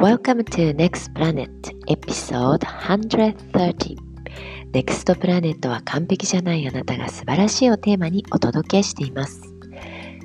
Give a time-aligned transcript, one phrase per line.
[0.00, 1.50] Welcome to Next Planet
[1.86, 3.98] Episode 130
[4.72, 9.42] Next Planet は完璧じゃないあなたが素晴らしいをテーマにお届けしています。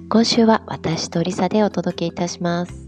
[0.07, 2.88] 今週は私とリサでお届けいたします。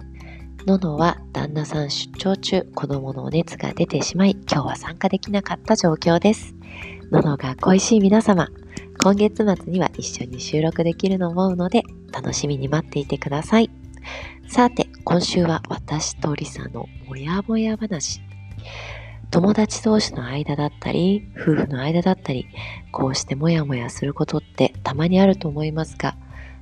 [0.66, 6.56] ののは旦那さん出張中子供のお熱が出てしまい今日は参加できなかった状況です。
[7.12, 8.48] ののが恋しい皆様
[9.04, 11.84] 今月末には一緒に収録できると思うので
[12.14, 13.70] 楽しみに待っていてください。
[14.48, 18.20] さて、今週は私とリサのもやもや話。
[19.32, 22.50] 友達同士の間だったり、夫婦の間だったり、
[22.92, 26.18] こうしてもやもやすることってたまにあると思いますが、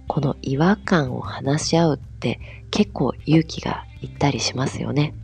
[0.07, 5.15] この違和感を話し合うって結構勇気がいったりしますよね。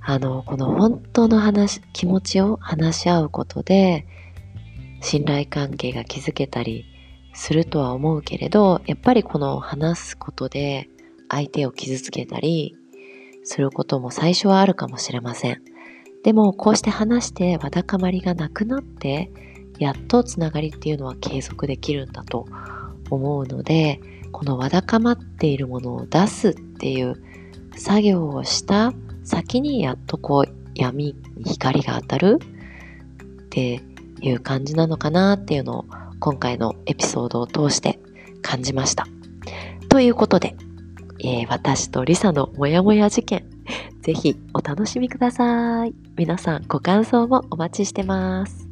[0.00, 4.06] あの、この本当の話、気持ちを話し合うことで、
[5.00, 6.84] 信頼関係が築けたり
[7.34, 10.88] するとは思うけれど、やっぱりこの話すことで
[11.32, 12.76] 相手を傷つけたり
[13.42, 15.62] することも最初はあるかもしれません。
[16.22, 19.32] でもこうして話してわだかまりがなくなって
[19.78, 22.46] やっとつながりっていうのは継続できるんだと
[23.10, 27.14] 思うのでこのわだかまっているものを出すっていう
[27.76, 28.92] 作業をした
[29.24, 32.38] 先にやっとこう闇に光が当たる
[33.44, 33.82] って
[34.20, 35.84] いう感じなのかなっていうのを
[36.20, 37.98] 今回のエピソードを通して
[38.42, 39.06] 感じました。
[39.88, 40.54] ということで
[41.24, 43.48] えー、私とリサのモヤモヤ事件、
[44.02, 45.94] ぜひお楽しみください。
[46.16, 48.68] 皆さんご感想もお待ちしてます。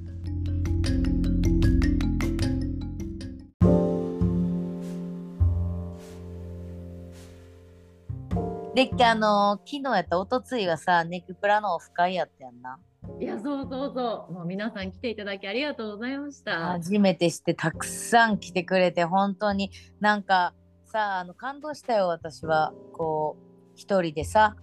[8.74, 12.80] であの昨日やったおとついはさネクプラのオフ会やったやんな。
[13.20, 20.54] いやそうそうそうもう皆さん来ていただきありがとうございました初めてしてたくさん来てくれて本当になんか
[20.90, 22.72] さあの感動したよ私は。
[22.92, 23.42] こう
[23.76, 24.56] 一人でさ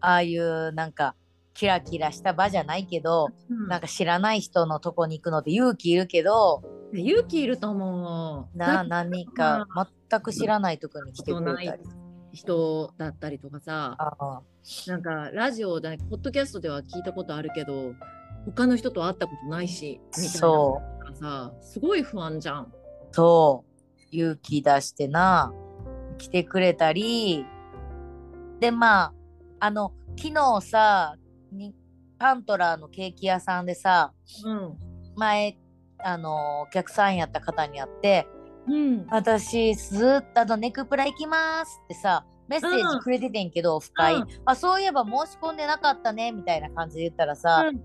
[0.00, 1.14] ああいうなんか
[1.54, 8.58] キラキラした場じゃないけど、うん、なんか知らない人のとこに行くので勇気いるけど勇気いると思う。
[8.58, 9.68] な何か
[10.10, 11.82] 全く知らないとこに来てくれたり。
[12.32, 13.98] 人だったりとかさ
[14.86, 17.92] なんかラジオでポッドキャストでは聞いたことあるけど
[18.46, 22.72] 他の人と会ったことないしみたいなさすごい不安じゃん。
[23.12, 23.71] そう
[24.12, 25.52] 勇気出してな
[26.18, 27.44] 来てくれたり。
[28.60, 29.12] でまあ
[29.58, 31.16] あの昨日さ
[31.50, 31.74] に
[32.18, 34.12] パントラーのケーキ屋さんでさ、
[34.44, 34.78] うん、
[35.16, 35.58] 前
[35.98, 38.28] あのお客さんやった方に会って、
[38.68, 47.80] うん、私ずっとあのネクプラ行きますってさメッセージくれててんけど、うん、深い、うん、あそういえば申し込んでなかったねみたいな感じで言ったらさ、うん、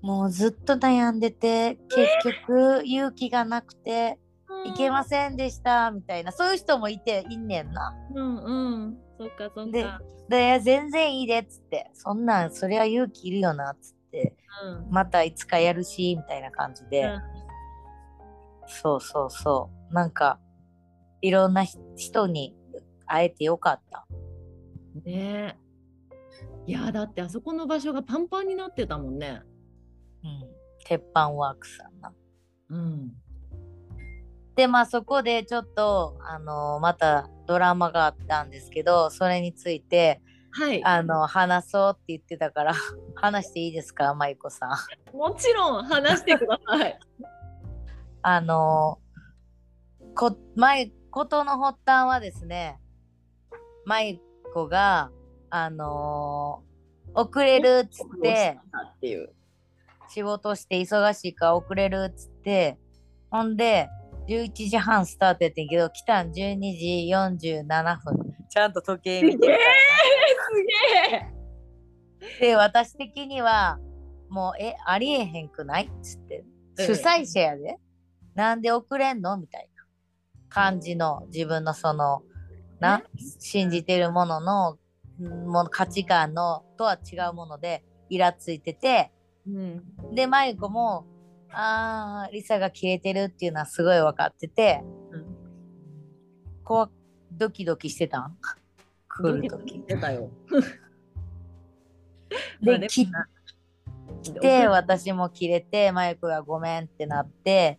[0.00, 4.18] もうずっと悩んでて結局勇気がなくて
[4.64, 7.94] いけませんでしたみたいなそういう人もいていんねんな。
[8.14, 9.70] うんうんそっかそっか。
[9.70, 9.86] で
[10.28, 17.20] で全然いいでっつってそんなんそれは勇気いるよなっつって、うん、またいつかやるしみたいな感じで、うん、
[18.66, 20.40] そうそうそうなんか
[21.22, 21.64] いろんな
[21.96, 22.54] 人に
[23.06, 24.06] 会えてよかった。
[25.04, 25.58] ね
[26.66, 29.42] いやだってあそこの場所がパンパンになってたもんね。
[30.24, 30.48] うん、
[30.84, 32.12] 鉄板ワークさんな。
[32.70, 33.12] うん
[34.56, 42.74] でまあそこでちょっとあのまたドラマがあったんですけどそれについて、はい、あの話そうって言ってたから
[43.14, 44.66] 話していいですか舞子さ
[45.12, 45.16] ん？
[45.16, 46.98] もちろん話してください。
[48.22, 48.98] あの
[50.14, 52.80] こ舞ことの発端はですね
[53.84, 54.20] 舞
[54.54, 55.10] 子が
[55.50, 56.62] あの
[57.14, 58.58] 遅れるっつって
[60.08, 62.78] 仕事して忙しいから遅れるっつって
[63.30, 63.88] ほんで
[64.28, 68.36] 11時半スタートやってんけど、来たん12時47分。
[68.48, 69.68] ちゃんと時計見てるから、
[70.48, 73.78] すげえで、私的には、
[74.28, 75.86] もう、え、ありえへんくない？
[75.86, 76.44] っつって。
[76.78, 77.76] 主催者やで。
[78.34, 79.36] なんで遅れんの？
[79.36, 79.84] みたいな。
[80.48, 82.22] 感じの自分のその、
[82.80, 83.02] な、
[83.38, 84.78] 信じてるものの、
[85.18, 89.12] もの価値観のとは違うものでイラついてて、
[89.46, 89.82] うん、
[90.14, 91.06] で、まゆこも、
[91.58, 95.24] ああリサが消えてるっていうのはすごい分かってて、うん、
[96.62, 96.90] こう
[97.32, 98.36] ドキドキしてたん？
[99.08, 99.82] 来る時。
[99.86, 100.30] 出たよ。
[102.60, 103.08] で来
[104.40, 107.78] て私も切れてマイクがごめんってなって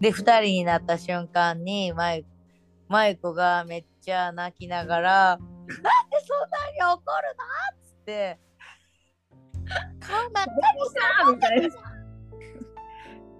[0.00, 2.24] で2人になった瞬間にマイ
[2.88, 5.44] マイクがめっちゃ泣きながら「なんで
[6.24, 7.44] そんなに怒るの?」
[7.76, 8.38] っつって
[10.00, 10.50] 「顔真っ赤に
[10.86, 11.00] した
[11.32, 11.97] みたいな。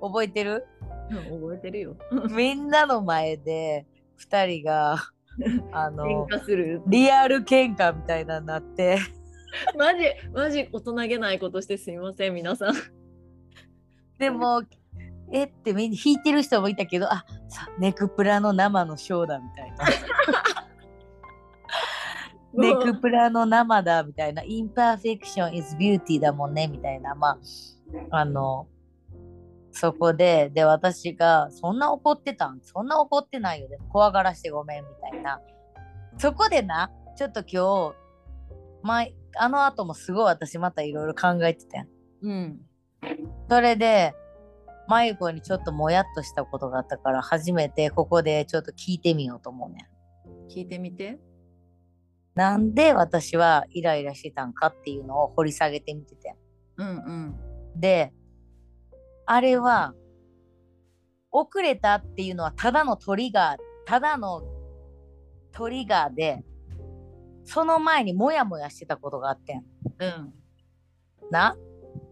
[0.01, 0.67] 覚えてる、
[1.11, 1.97] うん、覚えてるよ。
[2.31, 3.87] みんなの前で
[4.19, 4.97] 2人が
[5.73, 6.27] あの
[6.87, 8.99] リアル喧嘩みたいなになって
[9.77, 12.75] マジマジ大人げないことしてすみません皆さん。
[14.19, 14.63] でも
[15.31, 19.77] えってみんな弾いてる人もいたけどあさネクプラの生のショーだみたいな。
[22.55, 27.39] ネクプラの生だみたいな、インパーフェクション is beauty だもんねみたいな、まあ、
[28.11, 28.67] あの、
[29.81, 32.61] そこで、で、私が、そんな怒ってたん？
[32.63, 33.69] そんな怒ってないよ。
[33.69, 35.41] でも怖がらしてごめんみたいな。
[36.19, 37.97] そこでな、ちょっと今日、
[38.83, 41.89] 前、あの後もすごい私またいろいろ考えてたやん。
[42.23, 42.61] うん。
[43.49, 44.15] それで、
[44.89, 49.87] マユコにちょっともやっとしたことがあったから初めてここでちょっと聞いてみようと思うね
[50.47, 50.49] ん。
[50.49, 51.21] 聞いてみて。
[52.35, 56.35] なんで私はイライラしてたんかっていうのを掘り下げてみてて。
[56.79, 57.35] うんうん、
[57.77, 58.13] で
[59.31, 59.93] あれは
[61.31, 64.43] 遅れたっていうのはただのトリガーただの
[65.53, 66.43] トリガーで
[67.45, 69.65] その前にモヤモヤしてたことがあってん。
[69.99, 70.33] うん、
[71.31, 71.57] な。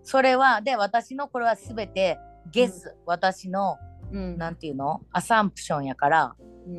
[0.02, 2.18] それはで私のこれは全て
[2.52, 3.78] ゲス、うん、私の、
[4.12, 5.00] うん、なんていうの？
[5.10, 6.36] アサンプションやから、
[6.66, 6.70] う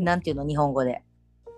[0.00, 0.46] ん、なんていうの？
[0.46, 1.02] 日本語で。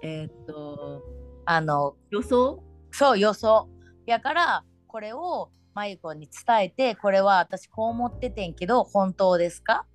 [0.02, 1.00] えー、っと
[1.46, 2.60] あの予想？
[2.90, 3.68] そう予想。
[4.04, 9.86] やからこれをまゆこに伝えてこれは私こう思っててんけど本当ですか、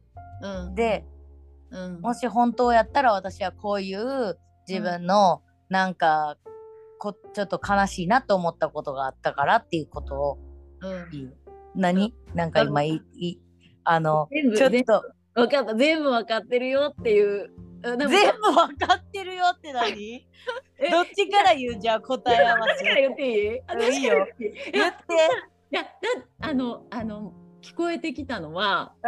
[0.41, 1.05] うん、で、
[1.71, 4.37] うん、もし本当やったら私はこういう
[4.67, 6.37] 自分のなんか、
[6.97, 10.37] こちょっと悲しいなと思ったことがあったからっていうことを。
[10.81, 11.37] 言う。
[11.75, 12.15] うん、何？
[12.33, 13.39] なんか今いい
[13.83, 14.27] あの
[14.57, 15.03] ちょっと。
[15.35, 15.75] 分かった。
[15.75, 17.51] 全部分かってるよっていう。
[17.83, 20.27] 全部分かってるよって何？
[20.91, 21.79] どっちから言う？
[21.79, 22.83] じゃあ答え合わせ。
[22.83, 23.97] から言っていい？
[23.97, 24.27] いいよ。
[24.73, 24.97] 言って。
[25.71, 25.89] いやだ
[26.39, 28.95] あのあの聞こえてきたのは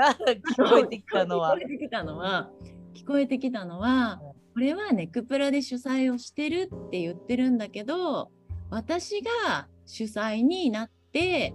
[0.58, 1.56] 聞こえてきたのは。
[1.56, 2.52] 聞こえてきたのは
[2.94, 4.22] 聞こえてきたのは、
[4.54, 8.32] これはネクプラで主催をしてるって言ってるんだけど
[8.70, 11.54] 私が主催になって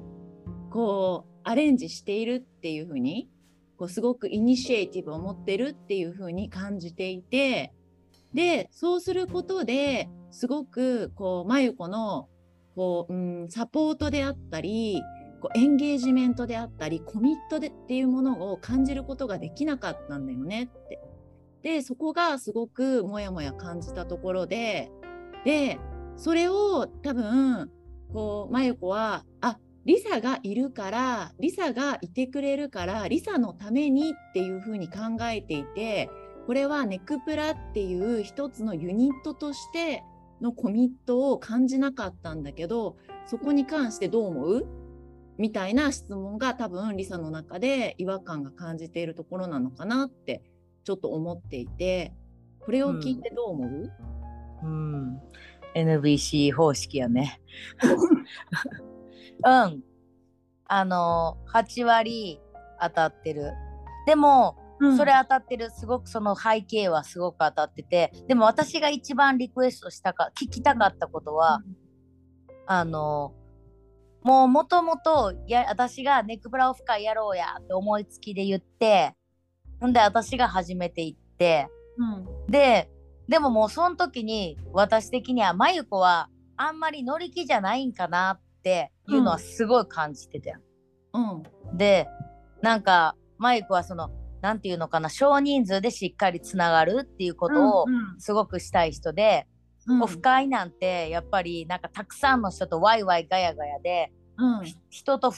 [0.71, 3.29] こうアレンジしているっていうふうに
[3.77, 7.73] こうすごくイニシエイティブを持ってるっていう風に感じていて
[8.35, 12.29] でそうすることですごくこう真由子の
[12.77, 15.03] こう、うん、サポートであったり
[15.41, 21.01] こうエンゲージメントであったりコミットでっていうものを感じることができなかったんだよねって。
[21.63, 24.89] でそこがすごくモヤモヤ感じたところで
[25.45, 25.81] で
[26.17, 27.73] それを多分
[28.13, 36.09] こう真由子はあリサがいるからリサがいてくれるからリサのためにっていうふうに考えていて
[36.47, 40.05] これはネクプラっていう一つのユニットとして
[40.41, 42.97] のコミットを感じなかったんだけど
[43.27, 44.67] そこに関してどう思う？
[45.39, 50.43] みたいな質問が多分リサの中で違和感が感じているところなのかなって
[50.85, 52.15] ちょっと思っていて
[52.61, 53.93] これを聞いてどう思う、
[54.63, 55.21] うん、うん、
[55.75, 57.41] NBC 方式やね。
[59.45, 59.83] うん。
[60.69, 62.41] あの、8割
[62.81, 63.53] 当たってる。
[64.07, 65.71] でも、うん、それ当たってる。
[65.71, 68.13] すごくその背景はすごく当たってて。
[68.29, 71.77] でも私が一番リクエストしたか、聞きたかったことは、うん、
[72.67, 73.35] あの、
[74.23, 75.33] もうもともと
[75.69, 79.15] 私がネクブラオフ会やろうやって思いつきで言って、
[79.87, 82.05] んで私が初めて行って、う
[82.49, 82.91] ん、で、
[83.29, 90.61] でももうその時に私的にはまゆこはあんまり乗り気じゃないんかなっていうのはすごい感じてたよ。
[91.13, 91.21] う
[91.73, 92.09] ん、で
[92.63, 94.11] なんかマイクはその
[94.47, 97.87] 何て言うのかな少人数でしっかりつながるっていうことを
[98.19, 99.49] すごくしたい人で、
[99.89, 99.97] うん。
[99.97, 105.33] うん、オフ会なんてやっぱりなんかたくさんの人とワイワイガヤガヤで、うん、人と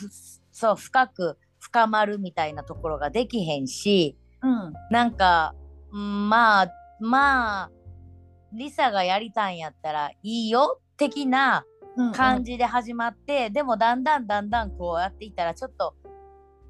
[0.53, 5.55] そう深く深まるみたいなところができへんし、うん、なんか、
[5.91, 7.71] うん、まあまあ
[8.53, 11.65] リサがやりたいんやったらいいよ的な
[12.15, 15.95] 感じで始まって、うんうん、でもだんだんだんだんこうやっていったらちょっと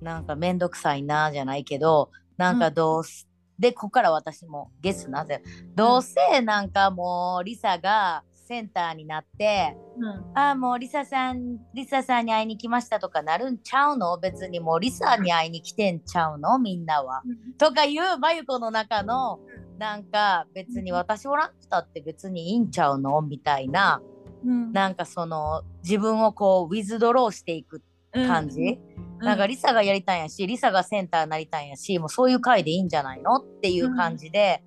[0.01, 3.29] なんかめんどくさいなじゃないけどなんかどうす、
[3.59, 5.43] うん、でここから私もゲスなぜ
[5.75, 14.17] どうせなんかもうリサがセンターになって、うん、ああもうリサさんリサさんに会いに来ましたとかなるんちゃうの？
[14.19, 16.59] 別にもうリサに会いに来てんちゃうの？
[16.59, 17.21] みんなは。
[17.59, 19.41] とかいうまゆこの中の
[19.77, 23.21] なんか別に私おらんくたって別にいいんちゃうの？
[23.21, 24.01] みたいな。
[24.47, 28.79] うん、なんかその自分をこうウィズドローしていく感じ、
[29.21, 33.37] うん、なんかリサがやりたいんやしリサがセンターになりたいんやしもうそういう回でいいんじゃないの？
[33.37, 34.63] っていう感じで、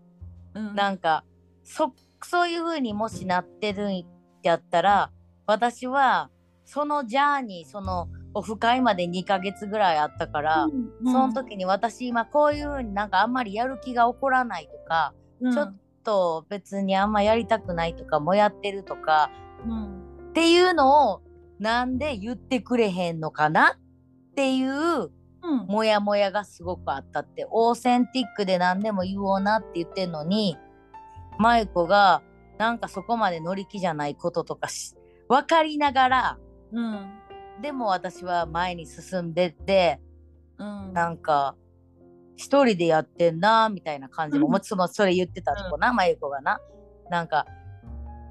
[0.53, 1.23] うん、なんか
[1.63, 1.93] そ
[2.23, 4.05] そういう風にもしなってるん
[4.43, 5.11] やったら
[5.47, 6.29] 私は
[6.65, 19.29] そのジャーニーそのオフ会まで2ヶ月ぐらいあったから、うんうん、その時に私今こういう風になんかあんまりやる気が起こらないとか、ちょっと別にあんまやりたくないとかもやってるとか
[19.65, 20.29] うん。
[20.29, 21.21] っていうのを
[21.61, 25.11] なんで言ってくれへんのかなっていう
[25.43, 25.65] うん。
[25.67, 30.57] モヤモヤがすごくあったってオーセンティックで何でも言おうなって言ってんのに
[31.39, 32.21] マイコが
[32.57, 34.95] なんかそこまで乗り気じゃないこととかし
[35.29, 36.37] 分かりながら
[36.71, 37.07] うん。
[37.61, 39.99] でも私は前に進んでって
[40.57, 40.93] うん。
[40.93, 41.55] なんか
[42.35, 44.53] 一人でやってんなみたいな感じも、うん。
[44.53, 46.59] もちろんそれ言ってたとこな、まゆこがな。
[47.09, 47.45] なんか、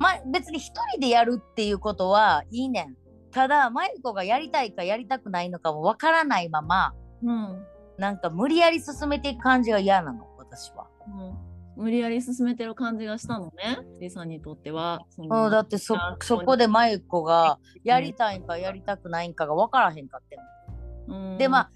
[0.00, 2.99] ま、別に一人でやるっていうことはいいねん
[3.32, 7.64] ただまゆこがやりたいかやりたくないのかもわからないままうん。
[7.98, 11.82] なんか無理やり進めていく感じが嫌なの私は、うん。
[11.82, 15.00] 無理やり進めてる感じがしたのねリサにとっては。
[15.10, 21.38] そのうん、だってそあそこでまゆこがやりたいんかやりたくないんかがわからへんかってんうん。
[21.38, 21.70] でまあ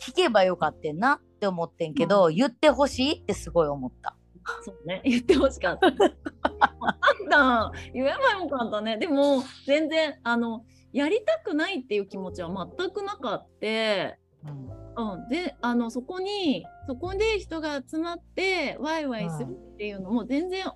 [0.00, 4.16] 聞けばよかってんなって思ってんけど、言ってほしいってすごい思った
[4.62, 5.86] そうね、言ってほしかった。
[5.88, 5.94] あっ
[7.30, 8.98] た言えばよかったね。
[8.98, 15.12] でも、全然、あの、やりたくないっていう気持ちは全くなかって、うん。
[15.12, 20.66] うん、で、あの、そこに、そこで人が集まって、ワイワイするっていうのも全然、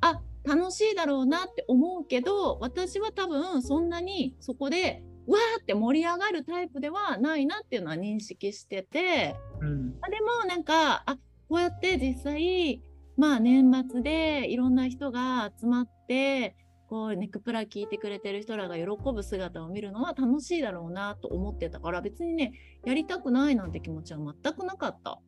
[0.00, 9.94] あ、楽しいだろうなって思うけど、私は多分そんなにそこで、わーって盛り上がるタイプではないなっていうのは認識してて、うん。
[10.00, 11.18] あでもなんかあ
[11.48, 12.82] こうやって実際
[13.16, 16.54] まあ年末でいろんな人が集まって
[16.88, 22.52] こうネクプラ聞いてくれてる人らが喜ぶ姿を見るのは楽しいだろうなと思ってたから別にね
[22.84, 25.20] やりたくないなんて気持ちは全くなかった。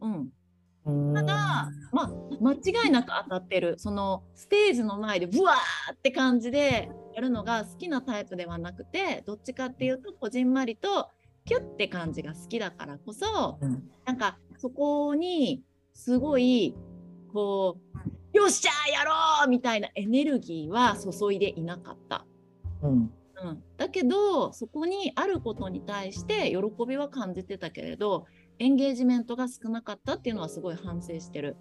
[0.00, 2.10] うん、ただ、まあ、
[2.40, 11.10] 間違いなく当たってるそのステージの前でブワーって感じでやるのが好きなタイプではなくてどっちかっていうとこじんまりと
[11.48, 15.62] キュッて感じが好きだからこそうんなんかそこに
[15.94, 16.76] すごい
[17.32, 17.78] こ
[18.34, 19.12] うよっしゃーやろ
[19.46, 22.26] うみたいなエネルギーは注いでいなかった。
[22.82, 28.26] うんうん、だけどそこにあることに対して喜びは感じてたけれど
[28.58, 31.56] エンゲージメントが少なかったっていうのはすごい反省してる。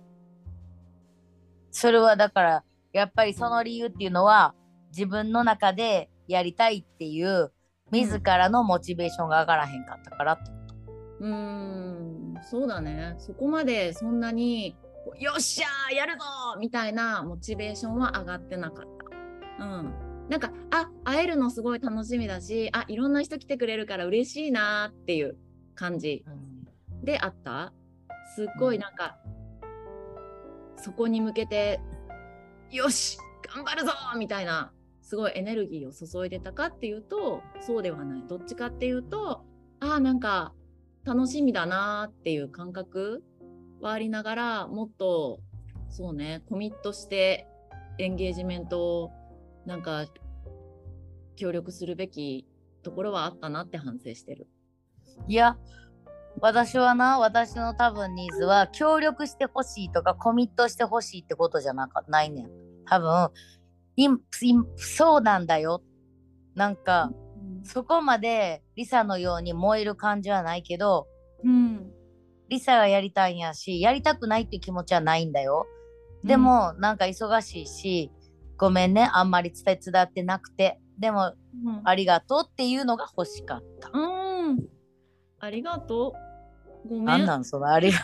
[1.71, 4.53] それはだからやっぱりその理由っていうのは
[4.89, 7.53] 自分の中でやりたいっていう
[7.91, 10.33] 自らのモチベーションが上がらへんかったから。
[10.33, 10.51] って
[11.19, 13.15] うーんそうだね。
[13.17, 14.75] そこまでそんなに
[15.19, 18.85] よっしゃーやるぞーみたいなモチベーションは上がってなかっ
[19.57, 19.65] た。
[19.65, 19.93] うん。
[20.29, 25.37] なんかあ会えるのすごい楽しみだしあいろんな人来てくれるから嬉しいなーっていう
[25.73, 26.25] 感じ
[27.03, 27.73] であった？
[28.35, 29.17] すっごいなんか、
[30.75, 31.79] そこに向けて
[32.69, 33.17] よし
[33.55, 34.73] 頑張るぞみたいな
[35.07, 39.45] すごいエネルギーを注いでたかっていうとそうではないどっちかっていうと
[39.79, 40.51] あーなんか
[41.05, 43.23] 楽しみだなっていう感覚
[43.79, 45.39] はありながらもっと
[45.89, 47.47] そうねコミットして
[47.99, 49.11] エンゲージメントを
[49.65, 50.07] なんか
[51.37, 52.45] 協力するべき
[52.83, 54.49] ところはあったなって反省してる。
[55.29, 55.55] いや
[56.41, 62.49] 私はな私の多分ニーズは協力してほしいとかコミットしてほしいってことじゃなかないねん
[62.85, 63.31] 多分
[63.97, 64.09] いい
[64.77, 65.81] そうなんだよ
[66.55, 67.11] なんか
[67.63, 71.07] そこまでリサのように燃える感じはないけど
[71.43, 71.91] うん
[72.47, 75.67] リサがやりたいんやしやりたくないっていう気持ちはないんだよ
[76.23, 78.11] でも、なんか忙しいし
[78.57, 81.33] ごめんねあんまり手伝ってなくてでも
[81.65, 84.59] うんありがとうっていうのが欲しかった、うん。
[85.39, 86.13] ありがと
[86.85, 86.89] う。
[86.89, 87.05] ごめん。
[87.05, 87.99] なんなんそのありが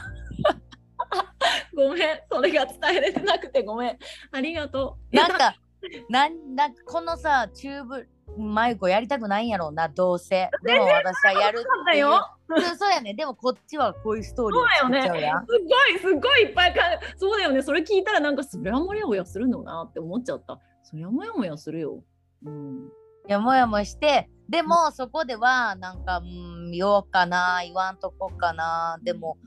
[1.75, 2.19] ごめん。
[2.31, 3.97] それが伝えれてなくてごめん。
[4.31, 5.15] ありがとう。
[5.15, 5.55] なんか
[6.09, 12.29] なんなんかこのさチューブマイコやりたくないんやろうなどうせでも私はやるそうだっていうよ。
[12.49, 16.81] そうそうやねでもこっちはこういうストーリーっちゃうやんすっごい、すっごいいっぱいか、
[17.17, 17.61] そうだよね。
[17.63, 20.59] それ聞いたらなんか、そりゃもやもやするのなって思っちゃった。
[20.83, 22.03] そりゃもやもやするよ。
[22.45, 22.91] うん。
[23.27, 29.37] いやもやもやしてでもそこではなんかうん言おうかな言わんとこかなでも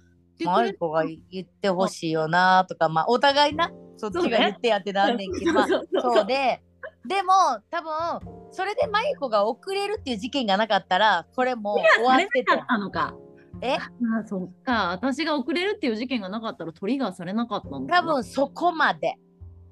[0.44, 6.62] マイコが言ってほしいよなとかまあお互いなそっちが言ってやってなんねんけど、まあそうで
[7.06, 7.32] でも
[7.70, 7.90] 多分
[8.50, 13.14] それでマイコが遅れるっていう事件がなかったらこれもう終わってたのか。
[13.62, 13.76] え？
[13.76, 13.90] あ
[14.26, 14.88] そっか。
[14.88, 17.86] 私が遅れるっていう事件がなかったらトリガーされなかったん。
[17.86, 19.14] 多分そこまで、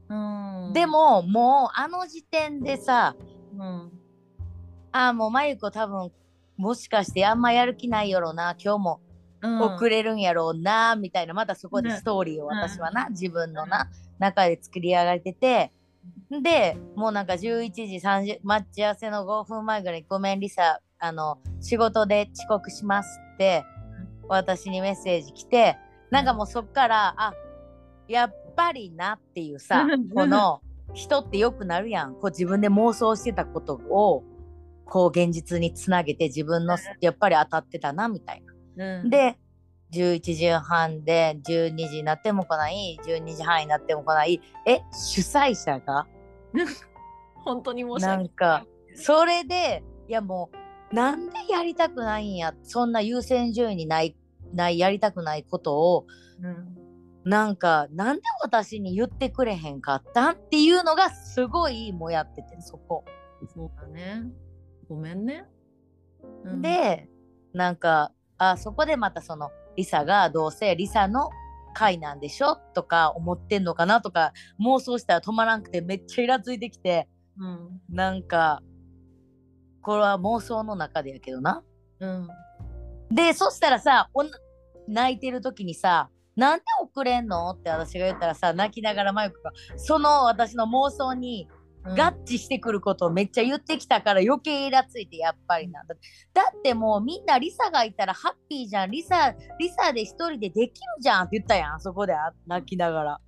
[0.09, 0.73] うん。
[0.73, 3.15] で、ももうあの時点でさ
[3.53, 3.93] うん。
[4.93, 6.13] あもうマユコ多分
[6.57, 9.01] もしかしてあんまやる気ないやろな今日も
[9.45, 12.57] うん、遅れるんやろうなみたいなまたそこでうんストーリーをうん。
[12.57, 15.73] 私はな、自分のな中で作り上がれてて
[16.31, 23.65] でもうなんか11時30待ち合わせの5分前ぐらいに「ごめんリサあの仕事で遅刻します」って
[24.29, 25.79] 私にメッセージ来て
[26.11, 27.35] なんかもうそっからあ
[28.09, 30.09] やっぱりなっていうさうん。
[30.09, 30.61] この
[30.95, 32.15] 人ってよくなるやん。
[32.15, 34.23] こう自分で妄想してたことを
[34.85, 38.44] こう現実につなげて自分のやっぱり当たってたなみたいな。
[38.77, 39.39] うん、で
[39.93, 46.07] 11時半で12時になっても来ない12時半になっても来ないえ主催者が？
[47.45, 50.51] 本当に申しな訳んかそれでいやも
[50.91, 54.17] うなんでやりたくないんやそんな優先順位にない
[54.53, 56.07] ないやりたくないことを
[56.41, 56.85] うん
[57.25, 63.05] なんかなんで私に言ってくれへんかったんっていうのがすごいもやっててそこ。
[63.55, 64.25] そうだね。
[64.89, 65.47] ごめんね。
[66.45, 67.09] うん、で
[67.55, 71.31] なんかあそこでまたそのリサがどうせリサの
[71.75, 78.63] 回なんでしょとか思ってんのかなとか妄想したら止まらんくてめっちゃイラついてきてうん、なんか
[79.83, 81.63] これは妄想の中でやけどな。
[82.01, 82.29] うん、
[83.11, 84.09] でそしたらさ
[84.89, 91.54] 泣いてる時にさ「なんで遅れんの?」って私が言ったらさ泣きながらマイクがその私の妄想にうん
[91.85, 95.95] 合致してくることをめっちゃ言ってきたから余計イラついてやっぱりなんだ。
[96.33, 98.91] だってもうみんなリサがいたらハッピーじゃん。
[98.91, 103.21] リサリサで一人でできるじゃんって言ったやんそこであ泣きながら。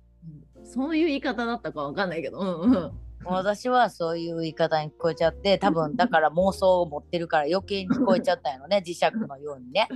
[0.63, 2.91] そういう言い方だったかわかんないけど、うんうん、
[3.25, 9.87] 私はそういう言い方に聞こえちゃって多分だから妄想を持ってるから余計に聞こえちゃったんやろね 磁石のようにね。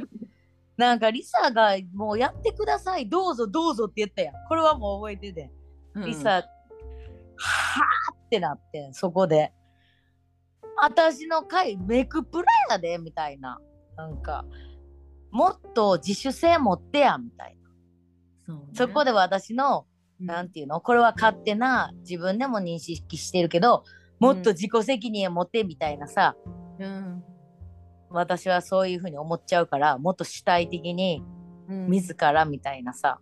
[0.77, 4.35] なんかリサがもうやってくださいどうぞどうぞって言ったやん。
[4.47, 5.51] これはもう覚えてて。
[5.95, 6.05] うん。
[6.05, 9.51] リサ、はあってなってんそこで。
[10.77, 13.59] 私の回メクプラやでみたいな。
[13.97, 14.45] なんか
[15.31, 17.57] もっと自主性持ってやみたい
[18.47, 18.55] な。
[18.55, 18.61] ね。
[18.73, 19.85] そこで私の
[20.21, 20.27] うん。
[20.27, 23.83] なんていうのこれは勝手な自分でも認識してるけど
[24.19, 26.35] もっと自己責任を持ってみたいなさ、
[26.79, 27.23] うん。
[28.11, 31.21] 私はそういうふうに思っちゃうからもっと主体的に
[31.67, 31.87] うん。
[31.89, 33.19] 自らみたいなさ、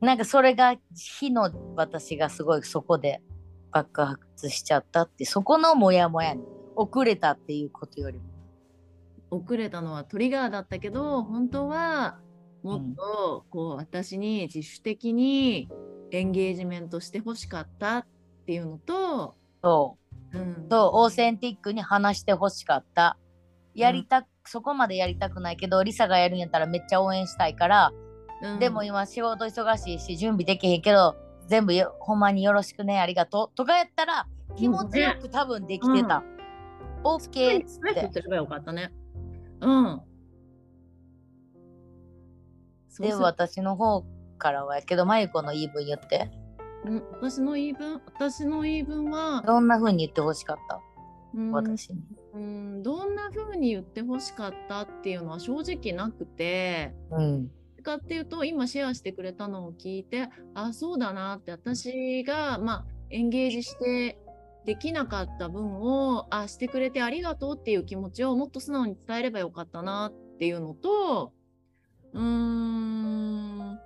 [0.00, 3.20] なんかそれが火の私がすごいそこで
[3.76, 6.42] 爆発しちゃったってそこのモヤモヤに
[6.76, 8.24] 遅れたっていうことよりも
[9.30, 12.18] 遅れたのはトリガーだったけど本当は
[12.62, 15.68] もっとこう私に自主的に
[16.10, 18.06] エンゲージメントしてほしかったっ
[18.46, 19.98] ていうのと、そ
[20.32, 23.18] ううん、とオーセンティックに話してほしかった。
[23.74, 27.92] やりた、そこまでやりたくないけどリサがやるんやったらめっちゃ応援したいから、
[28.42, 36.22] うんでも今仕事忙しいし準備できへんけど全部よほんまによろしくねありがとうとかやったら気持ちよく多分できてた。
[37.04, 38.34] オッケーっつって。
[38.34, 38.92] よかったね。
[39.60, 40.00] うん。
[42.98, 44.04] です私の方
[44.38, 46.30] からはやけどまゆこの言い分言って
[46.86, 48.00] うん私の言い分？
[48.06, 50.80] 私の言い分は、どんな風に言ってほしかった？
[51.34, 52.00] うん私に。
[52.34, 57.50] うん、どんな風に言ってほしかったっていうのは正直なくてうん
[57.86, 64.18] かっていうと今シェアしてくれたのを聞いてあそうだなって私がまあエンゲージして
[64.64, 71.32] できなかった分をあしてくれてありがとうっていう気持ちをもっと素直に伝えればよかったなっていうのと
[72.12, 73.78] うーん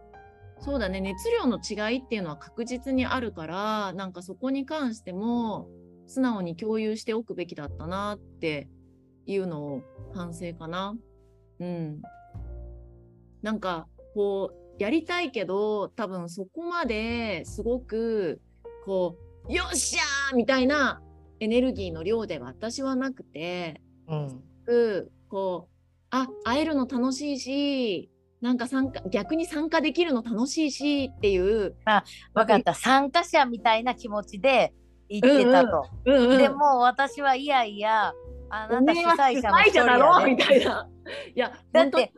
[0.61, 5.69] そうだね熱量の違いっていうのは確実にあるからなんかそこに関しても
[6.07, 8.69] 素直に共有しておくべきだったなって
[9.27, 9.83] いうのを
[10.15, 10.97] 反省かな。
[11.61, 12.03] うん。
[13.43, 18.41] なんかこうやりたいけど多分そこまですごく
[18.85, 19.17] こ
[19.49, 21.03] うよっしゃーみたいな
[21.41, 24.43] エネルギーの量では私はなくてうん。
[24.67, 25.75] くこう
[26.11, 31.77] あ会えるの楽しいしなんか参加逆に参加できるの楽しいしっていう、
[32.33, 32.73] 分かった。
[32.75, 34.73] 参加者みたいな気持ちで
[35.11, 35.87] 言ってたと。
[36.07, 36.39] うんうん。
[36.39, 38.15] でも私はいやいや
[38.51, 40.03] あなた主催者の一人やで。
[40.03, 40.89] ろみたいな。
[41.35, 42.11] いや、だってその通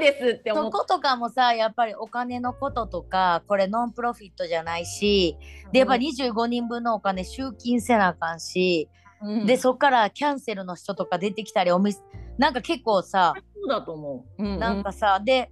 [0.00, 5.36] りですって思っそことかもさやっぱりお金のこととかこれノンプロフィットじゃないし
[5.72, 8.88] でやっぱ25人分のお金集金せなあかんし、
[9.22, 9.46] うん。
[9.46, 12.00] でそっからキャンセルの人とか出てきたりお店
[12.38, 14.42] なんか結構さそうだと思う。
[14.42, 14.58] うんうん。
[14.60, 15.50] なんかさ、で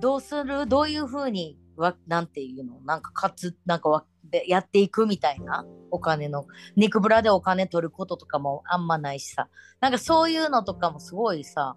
[0.00, 0.66] どうする？
[0.66, 2.80] どういうふうにわなんていうの？
[2.84, 9.48] なんかかつなんかわでやっていくみたいなお金の肉ブラでお金取ることとかもあんまないしさ
[9.80, 11.76] なんかそういうのとかもすごいさ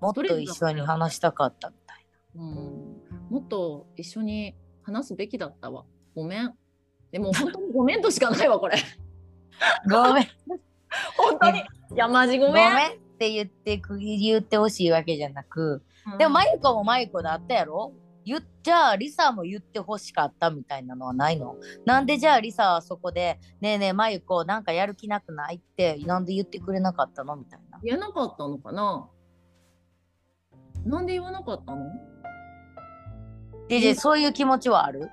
[0.00, 2.06] もっと一緒に話したかったみたい
[2.36, 2.44] うん、
[3.30, 5.84] もっと一緒に話すべきだったわ。
[6.14, 6.54] ごめん。
[7.10, 8.76] でも本当にごめんとしかないわ、これ。
[9.86, 10.08] な。
[10.08, 10.26] ごめん
[11.16, 11.60] 本当に。
[11.60, 11.62] い
[11.96, 12.74] や、マジごごめん。
[12.74, 17.92] めんって言ってく言ってほしいわけじゃなく、うんでもマユコもマユコであったやろ？
[18.26, 21.56] 言っじゃあリサも言ってほしかったみたいなのはないの？
[21.84, 27.36] なんでじゃあリサはそこで「ねえねえマユコなんかやる気なくない?」ってなんで言ってくれなかったの？
[27.36, 27.78] みたいな。
[27.84, 29.08] 言えなかったのかな？
[30.84, 31.86] なんで言わなかったの？
[33.68, 35.08] で、でそういう気持ちはある？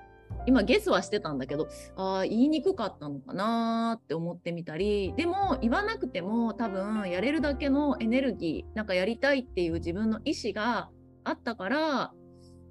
[0.46, 10.90] 今ゲスはしてたんだけどあー言いにくかったのかなって思ってみたりでも言わなくても多分やれるだけのエネルギーなんかやりたいっていう自分の意思が
[11.22, 12.12] あったから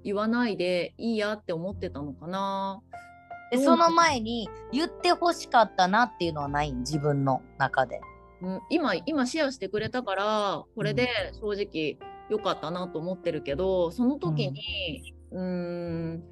[0.04, 2.80] 言わないでいいやって思ってたのかな。
[2.82, 2.94] うん
[3.50, 8.00] でその前に言ってほしかったなっていうのはない自分の中で。
[8.42, 11.08] うん、今今シェアしてくれたからこれで
[11.40, 11.98] 正直
[12.30, 16.24] 良かったなと思ってるけどその時にうーん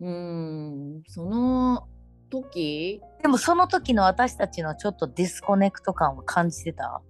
[0.00, 1.86] うーんその
[2.30, 3.00] 時？
[3.22, 7.00] でもその時の私たちのちょっと disconnect 感を感じてた？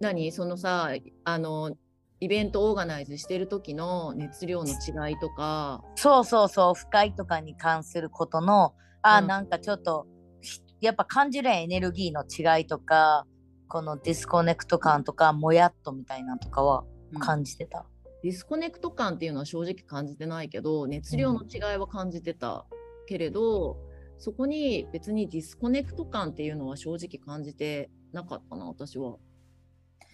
[0.00, 0.32] 何？
[0.32, 0.90] そのさ
[1.24, 1.72] あの
[2.20, 5.82] イベントオーガナイズしてる時の熱量の違いとか。
[5.94, 9.26] そうそうそう不快とかに関することのあ、うん。
[9.26, 10.06] なんかちょっと
[10.40, 13.26] ひやっぱ感じるエネルギーの違いとか
[13.68, 16.84] この discon nect 感とかもやっとみたいなのとかは
[17.20, 17.86] 感じてた？
[18.22, 22.66] disconnect 感っていうのは正直感じてないけど熱量の違いは感じてた。
[23.06, 23.78] けれど、
[24.18, 29.16] そこに別に disconnect 感っていうのは正直感じてなかったな私は。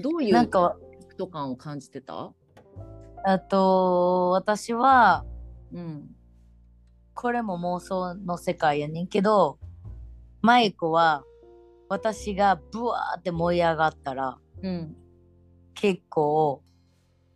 [0.01, 0.33] どういう？
[0.33, 0.77] なんか
[1.17, 2.33] ト感を感じてた
[3.25, 5.25] あと私は
[5.73, 6.11] うん。
[7.15, 9.59] これも妄想の世界やねんけど
[10.43, 11.25] 舞子は
[11.89, 14.97] 私がブワーって燃え上がったらうん。
[15.75, 16.63] 結構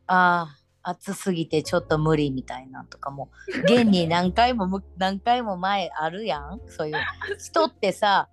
[0.07, 3.31] ああ暑すぎてちょっと無理みたいなとかも
[3.64, 6.97] 現に何回も何回も前あるやんそういう
[7.38, 8.29] 人ってさ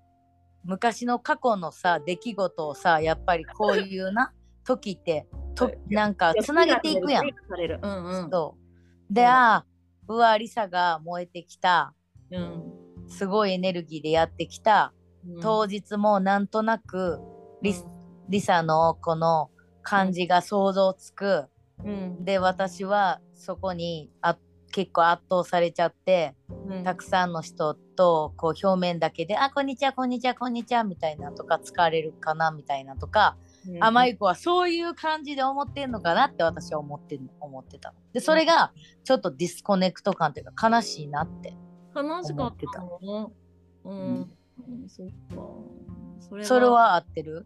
[0.64, 4.32] 昔の過去のさ出来事をさやっぱりこういうな
[4.65, 7.30] 時ってとなんかつなげていくやん。
[7.47, 7.80] される。
[7.82, 8.30] うんうん。
[8.30, 8.58] そ
[9.10, 9.65] うで、うんああ
[10.08, 11.93] うわリサが燃えてきた
[12.32, 12.63] うん。
[13.08, 14.93] すごいエネルギーでやってきた
[15.28, 17.19] うん当日もなんとなく
[17.62, 17.73] リ,、
[18.30, 19.49] リサのこの
[19.82, 21.45] 感じが想像つく。
[21.84, 22.25] うん。
[22.25, 24.38] で私はそこにあ
[24.71, 26.36] 結構圧倒されちゃって
[26.67, 37.97] うんたくさんの人とこう表面だけで「あこんにちはこんにちはこんにちは」みたいなとか疲れるかなみたいなとか、うんあマユコはそういう感じで思ってんのかなって私は思ってん思ってたの。
[38.13, 38.71] でそれが
[39.04, 41.56] ちょっと disconnect 感というか悲しいなって
[41.95, 43.32] 悲しかったの？
[43.86, 44.32] うん。
[44.58, 45.13] うん、そっか。
[46.19, 47.45] それそれは合ってる？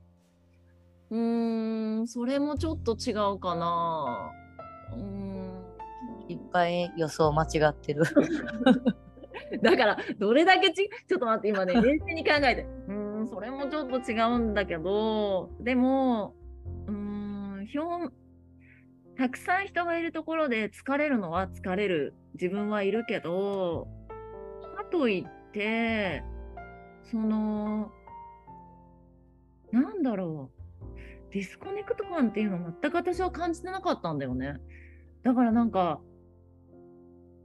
[1.12, 4.32] うーん、それもちょっと違うかな。
[4.94, 5.64] うーん。
[6.28, 8.04] いっぱい予想間違ってる。
[9.64, 12.62] だから、どれだけち、ちょっと待って、今ね、冷静に考えて。
[12.88, 12.99] うーん、
[13.32, 16.36] それもちょっと違うんだけど、でも、
[16.88, 17.50] うーん、
[19.16, 23.88] たくさん人がいるところで疲れるのは疲れる自分はいるけど、
[24.78, 26.24] かといって、
[27.12, 27.92] その、
[29.72, 34.54] なんだろう、 disconnect 感っていうの全く私は感じてなかったんだよね。
[35.24, 36.00] だからなんか、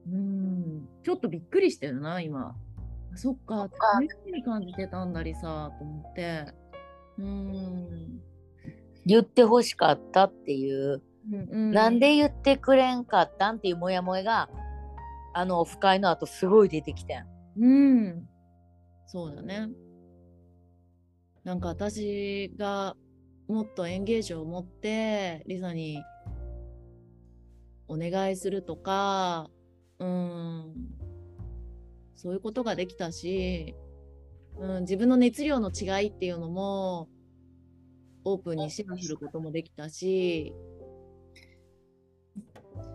[0.07, 2.55] うーん、ちょっとびっくりしてるな、今。
[3.15, 6.47] あそっか、かめっきり感じてたんだりさ、と思って。
[7.19, 8.21] うーん。
[9.07, 14.49] 言ってほしかったっていううんうんなんで言ってくれんかったんっていうモヤモヤが
[15.33, 18.29] あのオフ会の後すごい出てきたんうん。
[19.07, 19.69] そうだね。
[21.45, 22.97] なんか私が
[23.49, 26.03] もっとエンゲージを持ってリサに
[27.87, 29.51] お願いするとか、
[29.99, 30.75] うん、
[32.25, 33.77] そういうことができたし、
[34.59, 37.07] うん、自分の熱量の違いっていうのも
[38.25, 40.55] オープンにシェアすることもできたし、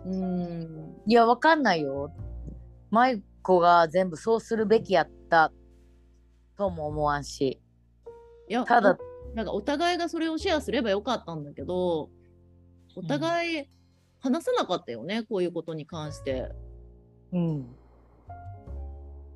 [0.04, 2.12] うん、いやわかんないよ。
[2.90, 5.52] 舞子が全部そうするべきやった
[6.58, 7.60] とも思わんし。
[8.48, 8.98] いやただ
[9.36, 12.10] なんかお互いがそれをシェアすればよかったんだけど、
[12.96, 13.70] お互い
[14.18, 16.50] 話さなかったよね、こういうことに関して。
[17.32, 17.76] うん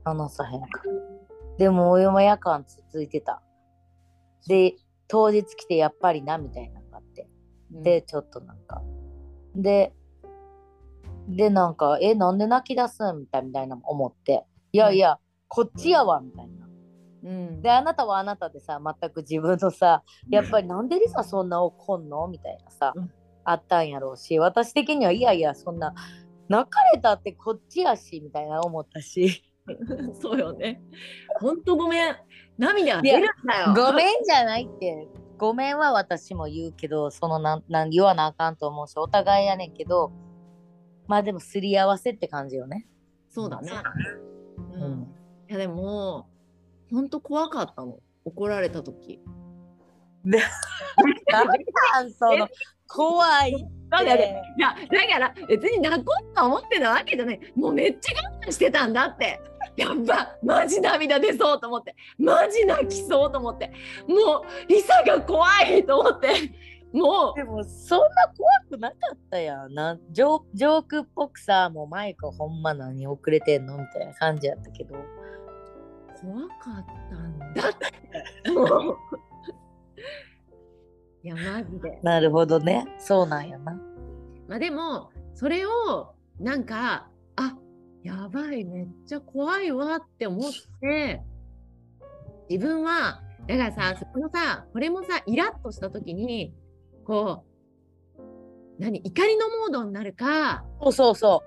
[0.05, 0.83] 話さへんか
[1.59, 3.43] でもおよもや感続いてた。
[4.47, 4.75] で
[5.09, 7.29] 当日来てやっぱりなみたいなのがあって。
[7.71, 8.83] で、ちょっとなんか。
[9.55, 9.93] で
[11.29, 14.45] でなんかえなんで泣き出すんみたいみたいなの思って。
[14.73, 16.67] いやいや、こっちやわみたいな。
[17.25, 23.11] うん、であなたはあなたでさ全く自分のさやっぱりなんでリサそんな怒んのみたいなさ、うん。
[23.45, 25.95] あったんやろうし私的にはいやいやそんな
[26.49, 29.43] 泣かれたってこっちやしみたいな思ったし
[30.20, 30.83] そうよね。
[31.40, 32.16] ほんとごめん。
[32.59, 33.74] 涙出るんだよ。
[33.74, 40.12] ごめんじゃないってごめんは私も言うけどそのなんなん言わなあかんと思うしお互いやねんけど
[41.09, 42.87] まあでもすり合わせって感じよね。
[43.31, 43.72] そうだね。
[44.74, 45.03] ううんん、
[45.48, 46.29] いやでも、
[46.90, 47.98] ほんと怖かったの。
[48.24, 49.20] 怒られた時。
[50.24, 50.38] で
[51.31, 52.48] なんその
[52.88, 54.18] 怖いだからい
[54.59, 59.40] やだから別に泣こうと思ってたわけじゃないもうめっちゃ我慢してたんだって
[59.77, 61.94] やっぱマジ涙出そうと思って。
[62.18, 63.72] マジ泣きそうと思って。
[64.07, 66.29] もうリサが怖いと思って。
[66.92, 69.74] もうでもそんな怖くなかったやん。
[69.74, 74.94] なジョジョークっぽくさもうマイクほんま何遅れてんのみたいな感じやったけど。
[76.20, 77.68] 怖かったんだ。
[77.68, 77.72] っ。
[78.44, 78.98] てもう。
[81.22, 81.98] いやマジで。
[82.03, 82.87] なるほどね。
[82.98, 83.72] そうなんやな。
[84.46, 87.09] まあでもそれをなんかあ
[88.05, 91.23] やばいめっちゃ怖いわって思って。
[92.49, 96.55] 自分はだからさそこのさこれもさイラッとした時に
[97.07, 97.45] こ
[98.19, 98.23] う
[98.79, 101.43] 何怒りのモードになるかそうそうそ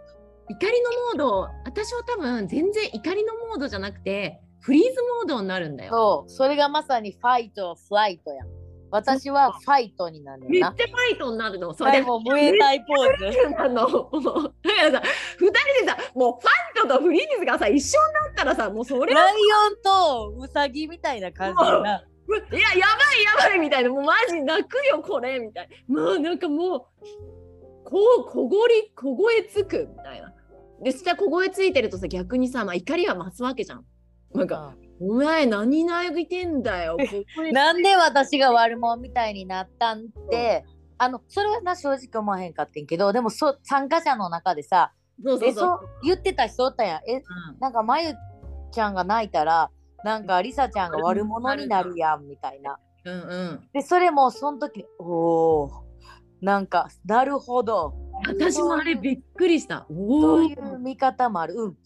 [0.50, 4.90] 怒りのモード私は多分全然怒りのモードじゃなくてフリーズ
[5.20, 5.92] モードになるんだうよ。
[5.94, 6.30] そう。
[6.30, 8.48] それがまさにファイトフライトやん
[8.90, 11.74] 私はファイトになるめっちゃファイトになるの。
[11.74, 15.04] そなれでもムエタイポーズあの、もうだからさ、
[15.38, 22.04] 二人でさ、もうファイトとフリーズがさ、一緒になったらさ、もうそれは、ライオンとウサギみたいな感じやな。
[22.28, 26.02] いや、やばいやばいみたいな、もうマジ泣くよ、これみたいな。
[26.04, 26.82] もうなんかもう、
[27.84, 30.34] こう、こごり、小声つくみたいな。
[30.82, 33.86] で、下小声ついてるとさ、逆にさ、まあ、怒りは増すわけじゃん。
[34.34, 36.98] なんか、お前何泣いてんだよ。
[37.52, 40.66] なんで私が悪者みたいになったんって、
[40.98, 45.54] あのそれはな正直思わへんかってんけどでもそ参加者の中でさえそうそうそう。
[45.54, 47.24] そう言ってた人おったやんえうん
[47.60, 48.16] なんかまゆ
[48.72, 49.70] ちゃんが泣いたら
[50.04, 53.18] なんかりさちゃんが悪者になるやんみたいなうんう
[53.54, 53.70] ん。
[53.74, 55.72] でそれもその時におお
[56.42, 57.94] なんかなるほど
[58.28, 59.86] 私もあれびっくりした。
[59.90, 60.54] そうい。
[60.54, 61.78] う見方もあるうん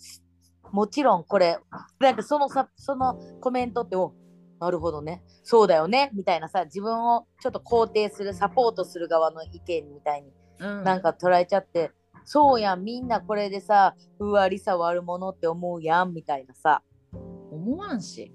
[0.72, 1.60] もちろんこれ
[2.00, 4.14] なんかそのさそのコメントってお
[4.62, 5.24] なるほどね。
[5.44, 6.12] そうだよね。
[6.14, 10.84] みたいなさ自分をちょっと肯定するサポートする側の意見みたいにうん。
[10.84, 11.92] なんか捉えちゃって、
[12.26, 16.84] そうやんみんなこれでさうわリサ悪者って思うやんみたいなさ。
[17.12, 18.32] 思わんし。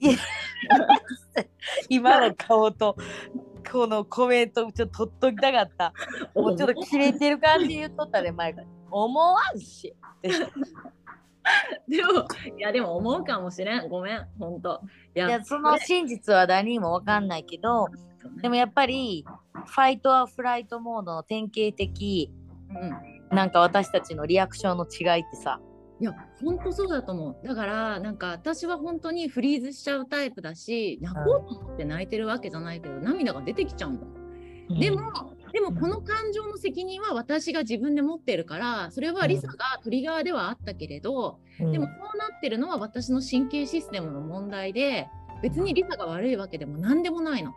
[1.90, 2.96] 今の顔と
[3.70, 5.92] このコメントちょっと取っときたかった。
[6.34, 8.66] もうちょっとキレてる感じで言っとったで前から。
[8.90, 9.94] 思わんし。
[10.18, 10.30] っ て
[11.88, 13.88] でも、いや、でも思うかもしれん。
[13.88, 14.80] ごめん、ほんと。
[15.14, 17.88] いいやその真実は誰にも分かんないけど
[18.42, 22.30] でもやっぱりファイトはフライトモードの典型的
[22.70, 23.34] うん。
[23.34, 25.60] なんか私たちのリアクションの違いってさ
[25.98, 27.46] いや、ほんとそうだと思う。
[27.46, 34.06] だから、なんか私は本当にフリーズしちゃうタイプだし、泣こうと思って泣いてるわけじゃないけど、涙が出てきちゃうんだ。
[34.78, 35.00] でも、
[35.52, 45.08] でもこの感情の責任は私が自分で持ってるから、それはリサがトリガーではあったけれど、うん、でもこうなってるのは私の神経システムの問題で、
[45.42, 47.54] 別にリサが悪いわけでも何でもないの。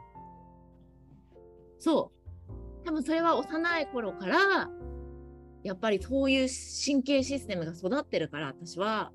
[1.80, 2.86] そう。
[2.86, 4.70] 多分それは幼い頃から、
[5.64, 6.48] やっぱりそういう
[6.86, 9.12] 神経システムが育ってるから、私は。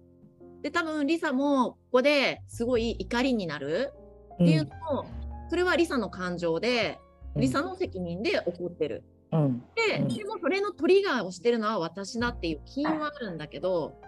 [0.63, 3.93] で、多分リサもここですごい怒りになる
[4.35, 5.07] っていうのも、
[5.49, 6.99] それはリサの感情で、
[7.37, 9.05] リサの責任で起こってる。
[9.33, 9.65] うん。
[9.75, 10.09] で、うん。
[10.09, 14.01] でもそれのトリガーをしてるのは私だっていう気はあるんだけど、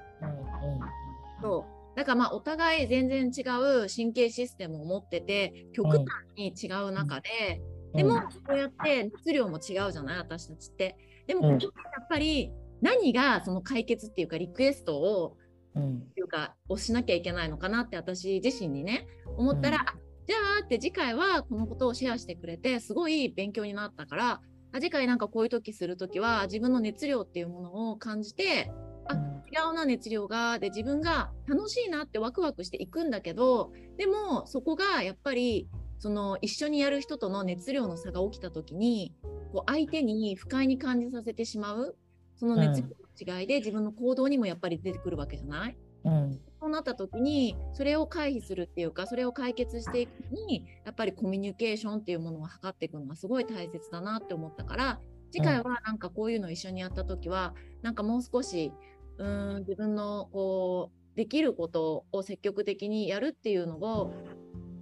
[1.42, 1.96] そう。
[1.96, 7.60] だからまあお互い全然違う神経システムを持ってて極端に違う中で、
[7.94, 10.96] でもこうやって熱量も違うじゃない私たちって。
[11.26, 11.60] でもやっ
[12.08, 15.36] ぱり何がその解決っていうかリクエストを
[15.74, 15.96] うん。
[15.96, 19.84] っていうかをしなきゃいけないのかなって私自身にね思ったら、
[20.26, 24.40] じゃあって次回はこのことをシェアしてくれてすごい勉強になったから
[24.72, 28.70] あ次回なんかこういう時する時は自分の熱量っていうものを感じて
[29.08, 39.14] あ違うな熱量がで自分が楽しいなってワクワクしていくんだけどでもそこがやっぱりその一緒にやる人との熱量の差が起きた時に
[39.52, 41.96] こう相手に不快に感じさせてしまう
[42.34, 45.76] その熱量の違いで自分の行動にもやっぱり出てくるわけじゃない？
[46.06, 46.40] うん。
[46.58, 58.72] そうなった時にそれを回避するっていうかそれを解決していくのにやっぱりコミュニケーションっていうものを図っていくのがすごい大切だなって思ったから次回はなんかこういうのを一緒にやった時はなんかもう少し
[59.18, 64.12] うーん自分のこうできることを積極的にやるっていうのを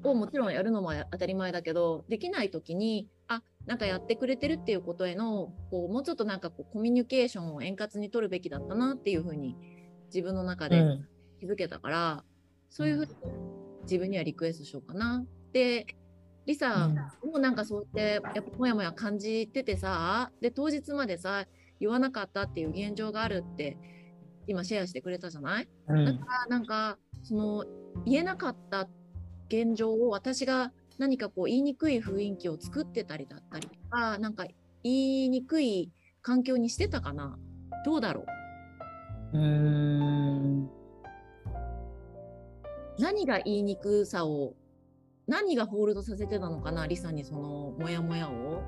[0.05, 9.57] をもちろんやるのも当たり前だけどできない時にあなんかやってくれてるっていうことへのこうもうちょっとなんかこうコミュニケーションを円滑に取るべきだったなっていうふうに
[10.07, 11.09] 自分の中でうん
[11.45, 12.25] 気づけたから、
[12.71, 13.13] そういうふうに
[13.83, 15.25] 自分にはリクエストしようかな。
[15.53, 15.87] で、
[16.47, 16.91] リサ
[17.23, 21.45] もなんかそうやってやっぱもやもや感じててさ、で、当日までさ、
[21.81, 23.77] 言わなかったっていう現状があるって
[24.47, 25.69] 今シェアしてくれたじゃない？
[25.89, 26.05] うん。
[26.05, 27.65] だからなんかその
[28.07, 28.89] 言えなかった
[29.49, 34.45] 現状を私が何かこう言いにくい雰囲気を作ってたりだったりとかなんか
[34.83, 34.93] 言
[35.25, 35.91] いにくい
[36.23, 37.39] 環境にしてたかな？
[37.85, 38.25] どうだろ
[39.35, 39.39] う？
[39.39, 40.71] うーん。
[42.99, 44.55] 何が言いにくさを
[45.27, 48.63] 何がホールドさせてたのかなリサにそのモヤモヤを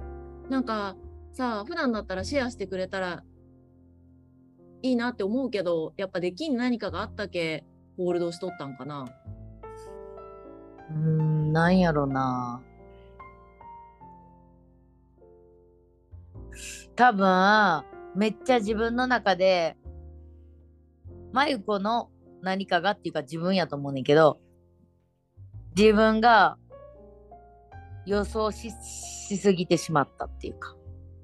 [0.48, 0.96] なんか
[1.32, 3.22] さ普段だったらシェアしてくれたら
[4.82, 7.64] いいなって思うけどやっぱできん何かがあったけ
[7.96, 9.06] ホールドしとったんかな
[10.90, 12.62] うん、なんやろな。
[16.94, 17.84] 多分、
[18.14, 19.76] めっちゃ自分の中で、
[21.32, 22.08] まゆこの
[22.42, 24.40] 何かがっていうか自分やと思うねんけど、
[25.76, 26.58] 自分が
[28.06, 30.76] 予想ししすぎてしまったっていうか、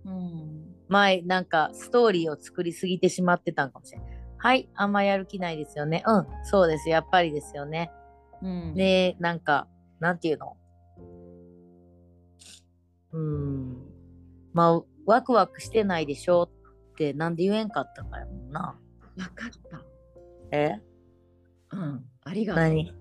[0.05, 4.09] うん前なんかストーリーを作りすぎてしまってたんかもしれない。
[4.39, 6.03] はい、あんまやる気ないですよね。
[6.07, 7.93] うん、そうです、やっぱりですよね。
[8.43, 9.69] うんで、なんか、
[10.01, 10.57] なんていうの？
[13.13, 13.77] うーん。
[14.53, 16.51] まあ、ワクワクしてないでしょ
[16.93, 18.77] ってなんで言えんかったかやもんな。
[19.17, 19.85] 分かった
[20.51, 20.81] え？
[21.73, 22.05] うん。
[22.25, 22.65] ありがとう。
[22.65, 22.95] 何？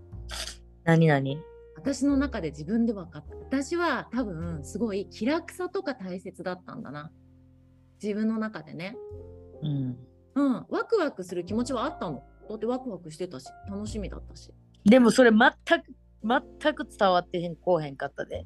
[0.84, 1.42] 何何
[1.76, 3.36] 私の中で自分で分かった。
[3.36, 7.12] 私は多分すごい気楽さとか大切だったんだな。
[8.02, 8.96] 自分の中でね。
[9.64, 9.98] うん。
[10.36, 10.66] うん。
[10.70, 12.24] ワクワクする気持ちはあったの。
[12.50, 14.52] だってワクワクしてたし楽しみだったし、
[14.86, 15.40] でもそれ全
[15.82, 15.86] く、
[16.24, 18.46] 全く伝わってへん、こうへんかったで。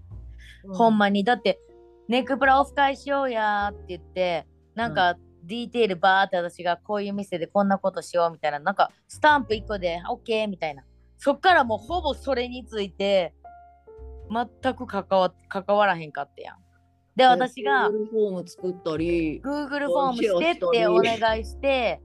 [0.74, 1.24] ほんまに。
[1.24, 1.60] だって、
[2.08, 10.84] ネックプラオフ会しようやーって言って、なんか、ディーテールバーって私がこういう店でこんなことしようみたいな、なんかスタンプ1個で OK みたいな。
[11.18, 13.34] そっからもうほぼそれについて
[14.30, 16.58] 全く関わ関わらへんかったやん。
[17.16, 22.02] で、私が Google フォーム作ったり Google フォームしてってお願いして、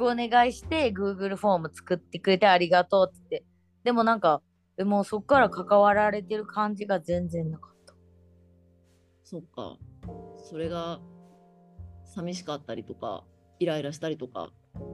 [0.00, 3.46] お願いして Google フォーム作ってくれてありがとうって言って。
[3.84, 4.42] でもなんか、
[4.76, 7.94] でもそっから関わられてる感じが全然なかった。
[9.24, 9.76] そっか
[10.48, 11.00] それが
[12.16, 13.24] 寂しかったりとか
[13.58, 14.50] イライラしたりとか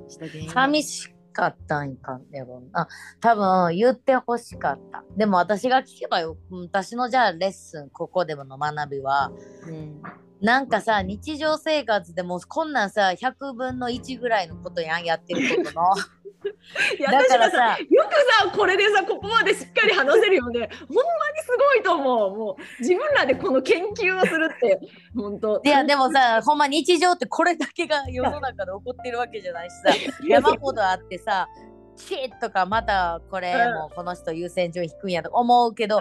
[0.09, 2.89] した原因寂しかったんかやろな。
[3.21, 5.03] 多分言ってほしかった。
[5.17, 9.33] でも私が聞けばよ、うん私のじゃあレッスン、ここでもの学びは、
[9.67, 10.03] うん
[10.43, 15.95] なんかさ、日常生活でもこんなんさ、100分の1ぐらいのことやん、やってることの。
[16.99, 18.15] いやだから私がさ、よく
[18.51, 22.37] さこれでさここまでしっかり話せるよねほんまにすごいと思う。
[22.37, 24.81] もう自分らでこの研究をするって
[25.15, 25.61] 本当。
[25.65, 29.91] いや、でもさ、ほんま日常ってこれだけが世の中で起こってるわけじゃないしさ、
[30.27, 31.49] 山ほどあってさ、
[31.97, 33.75] シーッとかまたこれ、うん。
[33.75, 36.01] もうこの人優先順位低いんやと思うけど、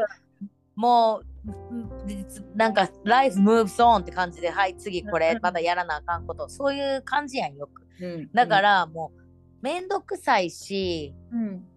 [0.75, 1.25] もう、
[1.71, 7.83] うん実なんか、ライフムーブソーンって感じで、はい、次これうんまだやらなあかんこと、そういう感じやんよく。
[7.99, 8.29] うん。
[8.33, 9.20] だからもう、
[9.61, 11.67] めんどくさいし、うん。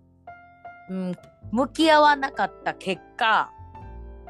[0.91, 1.15] うん、
[1.53, 3.51] 向き合わなかった結果、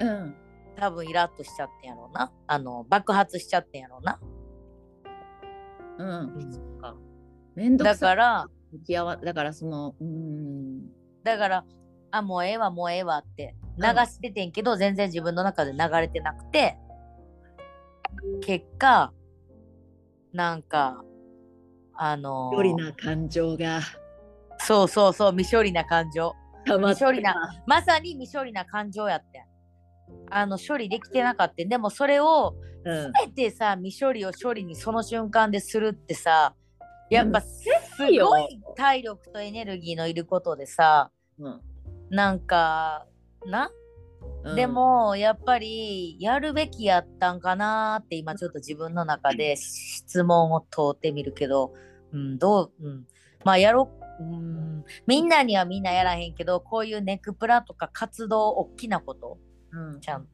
[0.01, 0.35] うん。
[0.77, 2.33] 多分イラッとしちゃってんやろうな。
[2.47, 4.21] あの、爆発しちゃってんやろうな。
[5.99, 6.53] うん。
[6.53, 6.97] そっか。
[7.55, 8.11] めんどください。
[8.11, 10.89] から、向き合わだからそのうん。
[11.23, 11.65] だから、
[12.11, 16.77] あ、もうええわ、もうええわって流しててんけど、全然自分の中で流れてなくて、
[18.43, 19.13] 結果、
[20.33, 21.05] なんか、
[21.97, 23.81] あのーよりな感情が
[24.59, 26.35] そうそうそう、未処理な感情。
[26.67, 27.35] 未処理な、
[27.67, 29.43] まさに未処理な感情やってん。
[30.31, 31.65] あの、処理できてなかった。
[31.65, 32.55] でもそれを、
[32.85, 36.55] うんあえてさ、未処理を処理にその瞬間でするってさ、
[37.11, 37.49] やっぱす
[37.99, 41.61] ごい体力とエネルギーのいることでさ、うん
[42.11, 43.07] なんか、
[43.47, 43.71] な、
[44.45, 44.57] うん。
[44.57, 51.73] でもやっぱりやるべきやったんかなって今ちょっと自分の中で質問を問ってみるけど、
[52.13, 53.07] うん、どう、うん、
[53.45, 59.39] まあやろう、うん、みんなにはみんなやらへんけどこういうネクプラとか活動大きなこと？
[59.73, 60.01] うん。
[60.01, 60.27] ちゃん。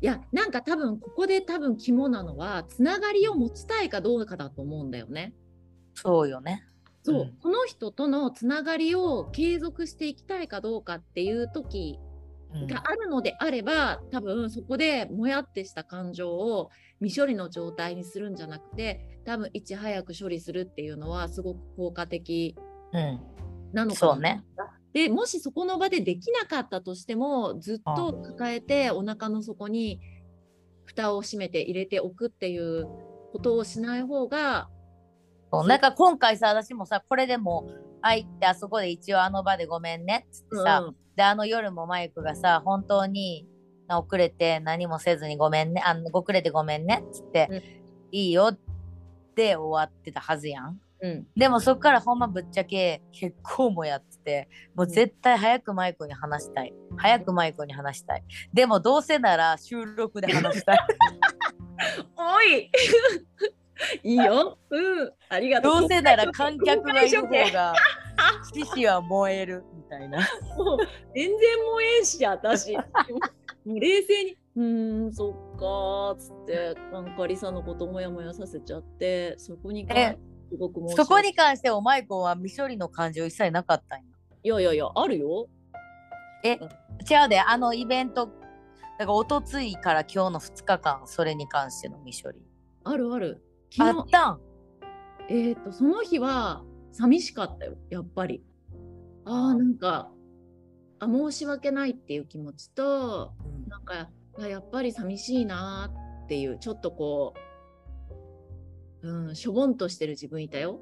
[0.00, 5.32] いやなんか多分ここで多分肝なのはつながりを持ちたいかどうかだと思うんだよね。
[5.94, 6.64] そうよね。
[7.04, 7.32] そう、うん。
[7.40, 12.11] この人とのつながりを継続していきたいかどうかっていう時うん
[12.68, 16.70] があるのであれば、多分そこでもやってした感情を
[17.00, 22.56] 未処理の状態にするんじゃなくて多分いち早く処理するっていうのはすごく効果的
[22.92, 23.20] うん、
[23.72, 24.12] なのかな。
[24.12, 24.44] そうね。
[24.92, 30.00] でもしそこの場でできなかったとしてもずっと抱えてお腹の底に
[30.84, 32.86] 蓋を閉めて入れておくっていう
[33.32, 34.68] ことをしない方が
[35.66, 37.70] なんか今回さ私もさこれでも
[38.02, 43.46] 入ってあそこで一応あの場でごめんねっつってさ、うんであの夜もマイクがさ本当に
[43.88, 47.62] 遅れて何もせずにごめんねあの遅れてごめんねっつって、うん。
[48.12, 48.58] いいよっ
[49.34, 50.80] て終わってたはずやん。
[51.00, 51.26] うん。
[51.36, 56.72] でもそっからほんまぶっちゃけ結構もやっててもう絶対早くマイクに話したい。
[56.96, 58.24] 早くマイクに話したい。
[58.52, 60.78] でもどうせなら収録で話したい。
[62.16, 62.70] おい
[64.02, 64.58] いいよ。
[64.70, 65.12] うん。
[65.28, 65.80] ありがとう。
[65.80, 67.74] どうせなら観客がいる方が
[68.54, 70.18] 獅子は燃えるみたいな。
[70.56, 70.78] もう
[71.14, 72.76] 全然燃えんし、私。
[73.64, 80.18] もう冷静に、うーん、そっかーっつって、なんかリサのこともやもやさせちゃって、そこに関え
[80.50, 84.04] すごくそこ訳に関してお前子は未処理の感情一切なかったんや。
[84.42, 85.48] いやいやいや、あるよ。
[86.44, 86.56] 違
[87.24, 92.42] うで、あのイベント、だからおとついから今日の2日間、それに関しての未処理。
[92.84, 93.42] あるある。
[93.78, 94.40] あったん
[95.28, 98.44] えっ、と、その日は寂しかったよ、やっぱり。
[99.24, 100.10] ああ、なんか、
[100.98, 103.32] あ、申し訳ないっていう気持ちと、
[103.68, 105.92] なんかあやっぱり寂しいな
[106.24, 107.34] っていうちょっとこ
[109.02, 110.80] う、うん、しょぼんとしてる自分いたよ。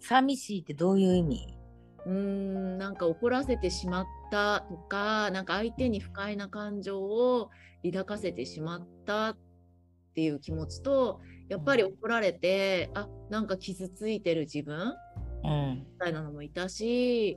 [0.00, 1.56] 寂しいってどういう意味？
[2.06, 7.50] うーんなんか怒らせてしまったとかなんか相手に不快な感情を
[7.84, 9.38] 抱かせてしまったっ
[10.14, 11.20] ていう気持ちと
[11.50, 14.94] やっぱり怒られてあなんか傷ついてる自分？
[15.44, 15.84] うん。
[15.86, 17.36] みたいなのもいたし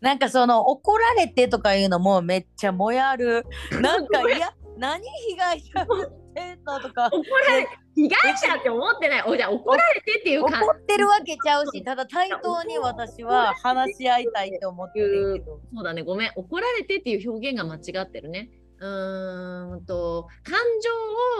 [0.00, 3.44] なんかその怒られてとかいうのもめっちゃもやる。
[3.82, 5.86] なんかいや、何被害者っ
[6.34, 7.06] てんのとか。
[7.06, 7.66] 怒られ
[7.96, 9.22] 被害者って思ってない？
[9.26, 15.60] おじゃあ怒られてっていう感怒ってるわけちゃうし、ただ対等に私は話し合いたいって思ってるけど。
[15.74, 16.32] そうだね、ごめん。
[16.36, 18.50] 怒られてっていう表現が間違ってるね。
[18.80, 20.58] うーんと、感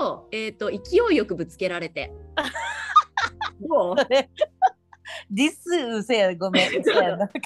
[0.00, 2.12] 情を、えー、と勢いよくぶつけられて。
[3.60, 3.96] どう
[5.30, 6.70] ディスうせや、ごめん。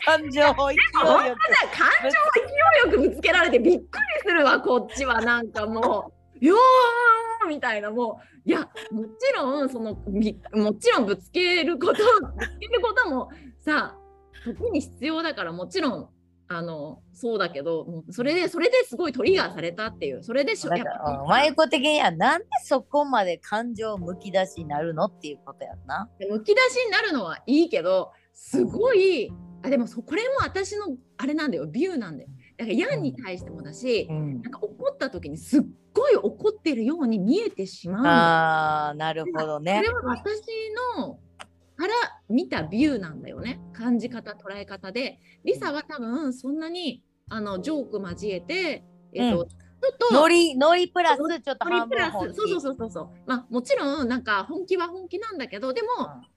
[0.05, 1.01] 感情を勢いよく。
[1.01, 1.11] 感
[2.03, 5.21] 情を勢いよくぶつけられてびっくりするわ、こっちは。
[5.21, 13.97] なんかもう、 よーみたいな、もう、いや、もちろん、その、みもちろんぶつけること、ぶつけることもさ、
[14.45, 16.09] 時に必要だから、もちろん、
[16.57, 26.09] あの、そうだけど、もうそれで、それですごいトリガーされたっていう、それでしょ、だやっぱから、マユコ的にはなんでそこまで感情むき出しになるのっていうことやんな。
[26.31, 29.33] むき出しになるのはいいけどすごい
[29.63, 32.29] あでもそこれも私のあれなんだよビューなんだよ
[32.59, 35.63] だからヤンに対してもだし、うんなんか怒った時にすっ
[35.95, 39.89] ごい怒ってるように見えてしまうのああ、なるほどそねれ。
[39.89, 40.41] は私
[40.99, 41.19] の
[41.77, 41.93] から
[42.29, 43.61] 見たビューなんだよね。
[43.73, 45.19] 感じ方捉え方で。
[45.45, 49.49] リサは多分そんなにあのジョーク交えて、えっとうん。
[49.49, 53.11] ちょっとノリ、ノリプラスノちょっとノリプラ半分そうそうそうそうそう。
[53.27, 55.89] まあもちろんなんか本気は本気なんだけどでも、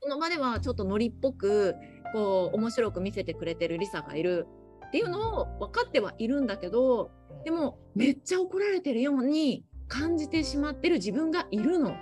[0.02, 1.76] その場ではちょっとノリっぽく
[2.14, 4.48] こう面白く見せてくれてるリサがいる
[4.88, 7.12] っていうのを分かってはいるんだけど
[7.44, 11.96] でもめっちゃ怒られてるように感じてしまってる自分がいるの。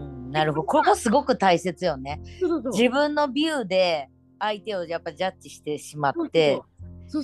[0.00, 0.64] うんなるほど。
[0.64, 2.20] ここすごく大切よね。
[2.72, 6.60] 自分のビューで相手をやっぱジャッジしてしまって。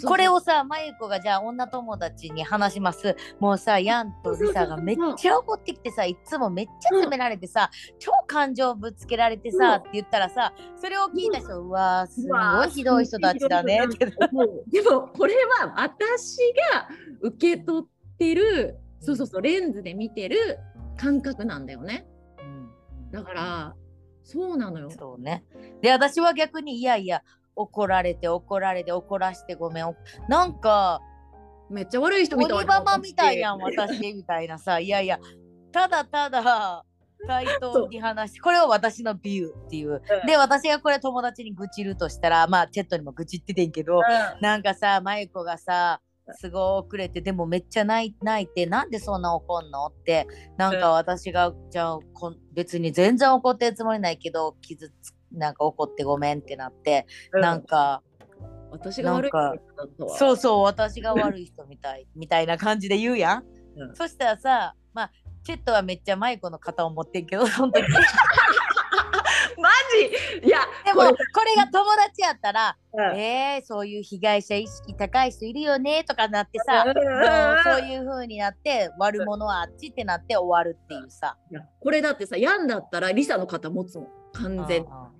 [0.05, 3.15] これをさ、まゆこがじゃあ女友達に話します。
[3.39, 7.71] もうさ、ヤンとリサがめっちゃ怒ってきてさ、いつもめっちゃ責められてさ、
[8.01, 16.39] 超感情ぶつけられてうんさ、って言ったらさ、それを聞いた人、うわー、すごいひどい人たちだねでもこれは私
[16.73, 16.89] が
[17.21, 20.59] 受け取ってるそうそうそうレンズで見てる
[20.97, 22.07] 感覚なんだよね。
[23.21, 23.77] うんだから
[24.27, 24.91] そうなのよ。
[24.91, 25.45] そうね。
[25.81, 27.23] で、私は逆に、いやいや、
[27.55, 29.89] 怒られて怒られて怒らしてごめん。
[29.89, 29.95] お
[30.29, 31.01] なんか、
[31.71, 35.21] めっちゃ悪い人みたい鬼ババみたいやん、私みたいなさ、いやいや、
[35.71, 36.85] ただただ
[37.27, 39.93] 対等に話して、これは私のビューっていう。
[39.93, 44.03] うんで、私がこれ友達に愚痴るとしたら、まあ、チェットにも愚痴っててんけど、
[44.41, 46.01] なんかさ、まゆこがさ、
[46.33, 49.87] すごい遅れて、でもめっちゃ泣い泣いて、なんでそんな怒んの？
[49.87, 58.03] って、なんか私が、じゃあこん、別に全然怒ってるつもりないけど、傷つ、なんか怒ってごめんってなって、なんか、
[58.71, 59.31] 私が悪い。
[60.19, 63.45] そうそう、私が悪い人みたい、 みたいな感じで言うやん。
[63.77, 65.11] うんそしたらさ、まあ、
[65.45, 67.85] チェットはめっちゃマイコの肩を持ってんけど、その時。
[69.97, 70.61] でマジいや
[70.95, 81.37] も、これが友達やったら、これえー、そういう被害者意識高い人いるよねとかなってさ、うんそういう風になって、悪者はあっちってなって終わるっていうさ。
[81.51, 84.89] いやこれだってさヤンだったらリサの肩持つもん完全に。
[84.89, 85.17] うん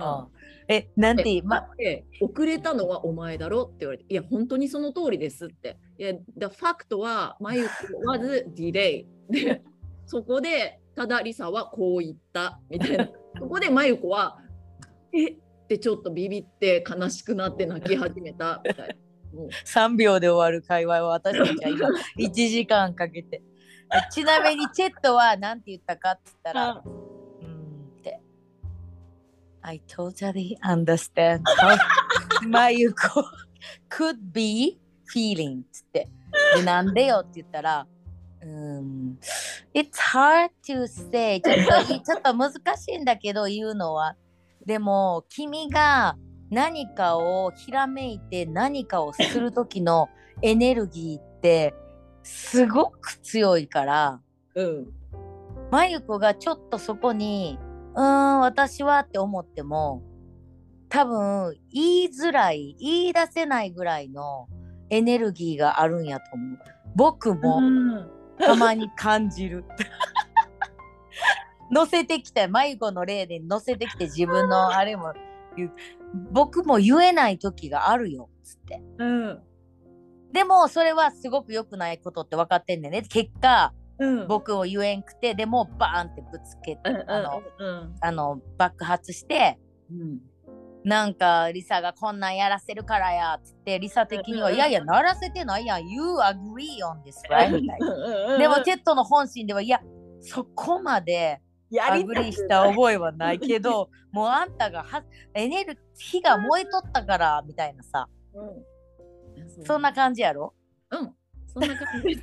[0.00, 0.40] うん
[0.72, 5.76] え、なんてま、で遅れたのはお前だろって言われて、いや、本当にその通りですって。
[5.98, 7.70] いや、the fact は、マユコ
[8.12, 9.04] was delay。
[9.28, 9.62] で、
[10.06, 13.08] そこで、ただリサはこう言ったみたいな。
[13.38, 14.38] そこでマユコは、
[15.12, 15.28] え？
[15.30, 15.36] っ
[15.68, 18.94] てちょっとビビって悲しくなって泣き始めたみたいな。
[19.38, 23.42] もう3秒で終わる会話を私たちは今 1時間かけて。
[24.12, 28.20] ちなみにチェットは何て言ったかって言ったら、うーんって。
[29.62, 31.76] I totally understand how
[32.48, 33.24] まゆこ
[33.88, 34.80] could be
[35.12, 36.08] feeling って。
[36.56, 37.86] で、なんでよって言ったら、
[38.42, 39.18] うん。
[39.74, 41.40] It's hard to say.
[41.40, 44.16] ちょっとい ちょっと難しいんだけど言うのは。
[44.64, 46.16] でも君が
[46.50, 50.08] 何かをひらめいて何かをする時の
[50.42, 51.74] エネルギーって
[52.22, 54.20] すごく強いから、
[54.54, 54.92] うん。
[55.70, 57.58] まゆこがちょっとそこに
[57.94, 60.02] うーん私はって思っても
[60.88, 64.48] 多分言いづらい言い出せないぐらいの
[64.90, 66.58] エネルギーがあるんやと思う。
[66.96, 69.64] 僕も、うんたまに感じる。
[71.70, 75.12] 乗せてきた迷子の例で乗せてきて自分のあれも
[76.32, 79.42] 僕も言えない時があるよつってうん。
[80.32, 84.26] でもそれはすごく良くないことって分かってんねんね結果うん。
[84.26, 89.58] 僕を言えんくてでもバーンってぶつけて、うんあのうんあの爆発して
[89.90, 90.18] うん。
[90.84, 98.28] なんかリサがこんなんやらせるからやっつってリサ的には「うんいやいやならせてないやん You agree on this right?」みたいな。
[98.28, 99.80] なでもテッドの本心ではいや
[100.20, 105.04] そこまでや agree した覚えはないけどもうあんたがは
[105.34, 108.64] エネル火が燃えとったからみたいなさうん。
[109.64, 110.54] そんな感じやろ？
[110.90, 111.14] うん。
[111.46, 112.10] そんな感じ。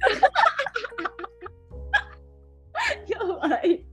[3.08, 3.86] やばい。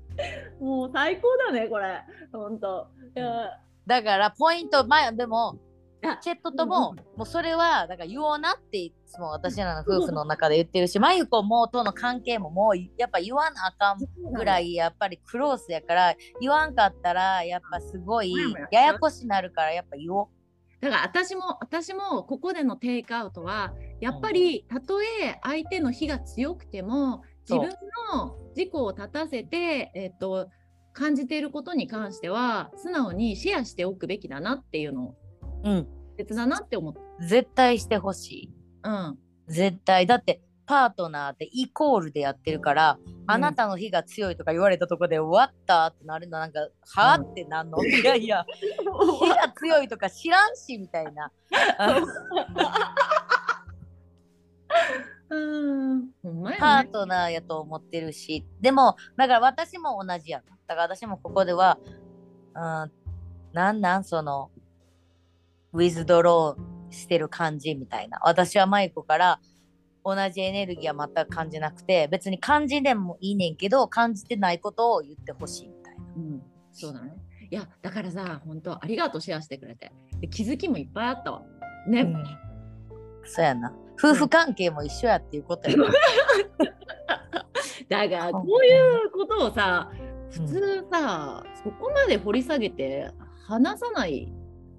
[0.61, 2.01] もう最高だね、これ。
[2.33, 2.89] ほんと。
[3.17, 5.59] いや、だからポイント前でも
[6.07, 18.35] あチェットとも、うんもうそれはだから言おうなっていつも私らの夫婦の中で言ってるし、まゆこもとの関係ももうやっぱ言わなあかんぐらいやっぱりクロースやから言わんかったらやっぱすごい
[18.73, 18.83] や。
[18.87, 20.27] やこしなるからやっぱ言おう。
[20.81, 27.71] だから私も私もここでのテイクアウトはやっぱりたとえ相手の火が強くても自分
[28.13, 30.49] の自己を立たせて、えっと、
[30.95, 35.15] 感じていることに関しては素直にシェアしておくべきだなっていうの
[35.65, 35.87] うん。
[36.17, 37.01] 別だなって思って。
[37.27, 38.51] 絶対してほしい。
[38.85, 39.19] うん。
[39.49, 40.07] 絶対。
[40.07, 46.69] だってパートナーってイコールでやってるから、あなたの火が強いとか言われたとこで終わったってなるのなんかは
[47.15, 47.85] あうんってなんの？
[47.85, 48.47] いやいや
[49.21, 51.31] 火が強いとか知らんしみたいな。
[55.31, 56.09] うん。
[56.59, 58.47] パートナーやと思ってるし。
[58.61, 61.79] でもだから私も同じやなだから私もここでは
[62.55, 62.93] うん
[63.53, 64.51] なんなんその
[65.73, 69.41] ウィズドローしてる感じみたいな私はマイコから
[70.05, 76.05] 同じエネルギーは全く感じなくて別に感じでもいいねんけど感じてないことを言ってほしいみたいな。
[76.17, 76.43] うん、
[76.73, 77.15] そうだね。
[77.51, 79.93] いや、だからさ、本当ありがとう、シェアしてくれて。
[80.21, 81.43] で気づきもいっぱいあったわ。
[81.87, 82.13] ね。
[83.25, 83.73] そうやな。
[83.97, 85.85] 夫婦関係も一緒やっていうことやな。
[87.89, 89.91] だから、こういうことをさ、
[90.35, 93.11] 普うん通さ、そこまで掘り下げて
[93.47, 94.33] 話さない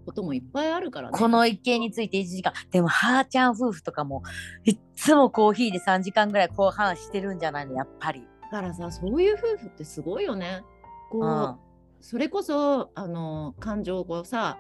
[0.06, 1.18] こともいっぱいあるからね。
[1.18, 2.54] この一件について1時間。
[2.72, 4.24] でも、はーちゃん夫婦とかも、
[4.66, 8.28] いっつもコーヒーで3時間ぐらいこう話してるんじゃないの、やっぱり。
[8.44, 10.64] だからさ、そういう夫婦ってすごいよね。
[11.10, 11.56] こう、うん。
[12.02, 14.58] それこそ、あの、感情をさ、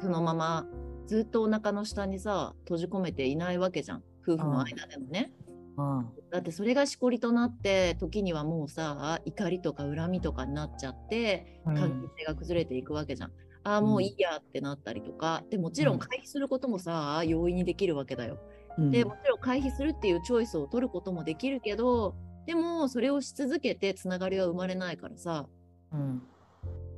[0.00, 0.64] そのまま
[1.06, 4.02] ずっとお腹の下にさ、閉じ込めていないわけじゃん。
[4.22, 5.32] 夫婦の間でもね。
[5.76, 6.06] うん。
[6.30, 13.32] だってそれがしこりとなって時にはもうさ怒りとか恨みとかになっちゃってうん関係性が崩れていくわけじゃん。
[13.64, 18.38] ああもういいやってなったりとかでもちろうんん回避することもさ容易にできるわけだよ。
[18.78, 22.14] うんでもちろん回避するっていうチョイスを取ることもできるけど
[22.46, 25.46] でもそれをし続けてつながりは生まれないからさ。
[25.92, 26.22] うん。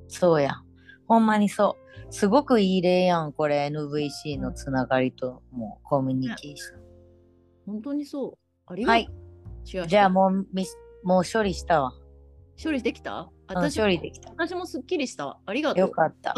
[0.09, 0.63] そうや。
[1.07, 1.77] ほんまにそ
[2.09, 2.13] う。
[2.13, 3.67] すごくいい例やん、これ。
[3.67, 6.81] NVC のつながりと、もう、コミュニケーション。
[7.67, 8.39] 本当にそう。
[8.67, 9.20] ありがとう。
[9.65, 10.47] じゃあもう
[11.05, 11.93] もう処理したわ。
[12.63, 13.13] 処理できた？
[13.21, 14.31] うん私処理できた。
[14.31, 15.39] 私もすっきりしたわ。
[15.45, 15.87] ありがとう。
[15.87, 16.35] よかった。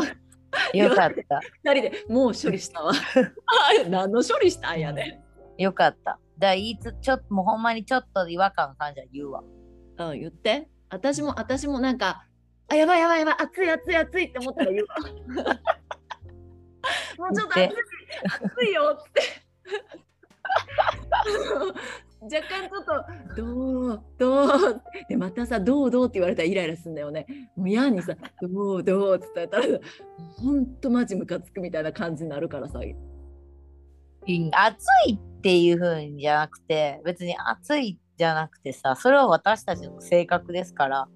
[0.74, 1.40] よかった。
[1.62, 2.92] 二人でもう処理したわ。
[3.84, 5.22] あ何の処理したんやね。
[5.58, 6.18] よかった。
[6.38, 9.42] だいつ、ちょっと、もうほんまにちょっと違和感感じは言うわ。
[9.98, 10.68] うん、言って。
[10.88, 12.26] 私も、私もなんか、
[12.68, 14.96] あ、やばいやばいやばい、熱い熱い熱いって思ったら言うわ。
[17.18, 17.76] もうちょっと熱い
[18.42, 19.22] 熱いよって。
[22.22, 27.26] 若干ちょっと、どう、どう、で、またさ、どうどうって言われたらイライラすんだよね。
[27.56, 29.64] もう嫌にさ、どうどうって言ったら、
[30.36, 32.78] ほんとマジムカつくみたいな感じになるからさ。
[32.80, 41.08] うん暑いっていう風にじゃなくて、別に熱いじゃなくてさ、それは私たちの性格ですから、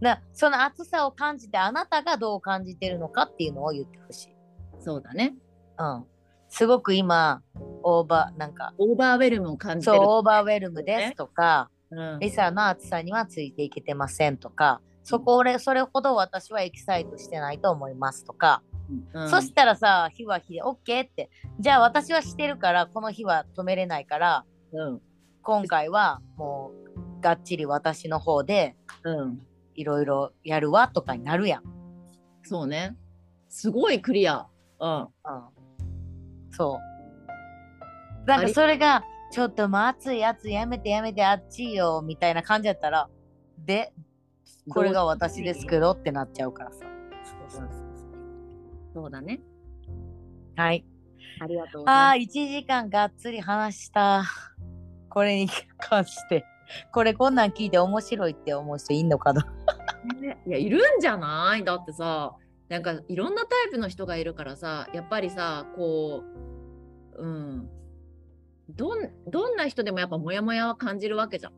[0.00, 4.36] なその熱さを感じて、あなたがどう感じてるのかっていうのを言ってほしい。
[4.78, 5.34] そうだね。
[5.78, 6.11] うん。
[6.52, 7.42] すごく今、
[7.82, 10.02] over、なんか、 overwhe lm を感じてそう、る。
[10.06, 18.62] o verwhelm ですとか、うんリサの熱さにはついていけてませんとか、そこ俺それほど私はエキサイトしてないと思いますとか、
[19.14, 25.00] うんそしたらさ、日は日で OK って、じゃあ私はしてるから、この日は止めれないから、うん
[25.42, 26.70] 今回はも
[27.18, 29.40] うがっちり私の方でうん。
[29.74, 31.62] いろいろやるわとかになるやん。
[32.42, 32.94] そうね。
[33.48, 34.46] すごいクリア。
[34.80, 35.00] うん。
[35.00, 35.08] うん、
[36.52, 36.78] そ
[38.24, 38.26] う。
[38.26, 43.08] なんかそれがちょっともう暑い暑いやめてやめてあっちよみたいな感じやったら
[43.58, 43.92] で
[44.68, 46.86] これが私ですけどってなっちゃうからさ。
[48.94, 49.40] そうだね。
[50.56, 50.84] はい。
[51.40, 52.26] ありがとうごああ、ざい1
[52.60, 54.24] 時間がっつり話した。
[55.08, 55.48] これに
[55.78, 56.44] 関して。
[56.92, 59.44] これこんなん聞いて面白いって思う人いんのかな？
[59.44, 59.52] ま
[60.14, 60.20] す。
[60.20, 61.64] ねいや、いるんじゃない？
[61.64, 62.34] だってさ、
[62.72, 66.24] なんかいろんなタイプの人がいるからさ、やっぱりさ、こ
[67.18, 67.68] う、うん。
[68.70, 71.52] どんどんな人でもやっぱモヤモヤは感じるわけじゃん。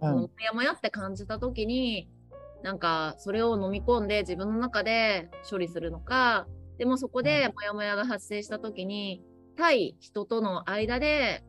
[0.00, 2.08] そのモヤモヤって感じた時に
[2.62, 6.46] なんかそれを飲み込んで自分の中で処理するのか
[6.78, 9.22] でもそこでモヤモヤが発生した時に
[9.56, 11.44] 対人との間で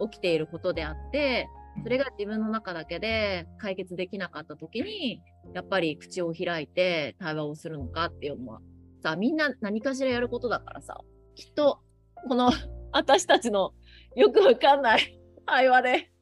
[0.00, 1.48] 起きていることであって
[1.82, 5.22] それが自分の中だけで解決できなかった時に
[5.54, 8.60] やっぱり口を開いて対話をするのかっていうのは
[9.02, 11.00] さみんな何かしらやることだからさ
[11.34, 11.80] きっと
[12.28, 12.50] この
[12.92, 13.72] 私たちの
[14.14, 16.12] よくわかんない 会話で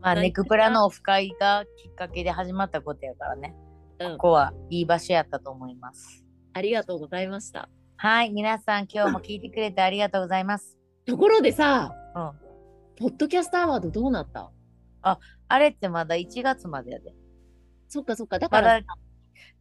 [0.00, 3.54] まあ、何ネクプラのオフ会がきっかけで始まったことやからね。
[3.98, 6.24] うんここはいい場所やったと思います。
[6.52, 7.68] ありがとうございました。
[7.96, 10.78] はい、皆さん今日も聞いてくれてありがとうございます。
[11.04, 12.47] ところでさ、うん。
[12.98, 14.50] ポッドキャストアワードどうなった？
[15.02, 17.14] あれってまだ1月までやで。
[17.88, 18.86] そっかそっか、だまからだ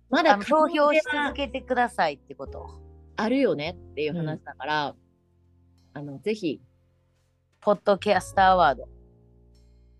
[0.09, 2.67] まだ投票し続けてくださいってこと。
[3.15, 4.95] あるよねっていう話だから、
[5.93, 6.61] あのぜひ
[7.61, 8.89] ポッドキャストアワード。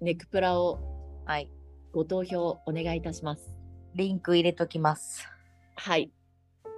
[0.02, 0.80] ネクプラを
[1.26, 1.52] はい。
[1.94, 3.56] ご投票お願いいたします。
[3.96, 5.28] リンク入れときます。
[5.76, 6.12] はい。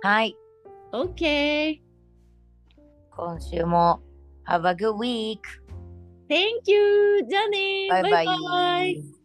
[0.01, 0.35] はい。
[0.91, 1.81] OK!
[3.11, 4.01] 今週も
[4.47, 5.39] Have a good week!
[6.29, 7.25] Thank you!
[7.27, 9.18] じゃあねバイバイバイバイ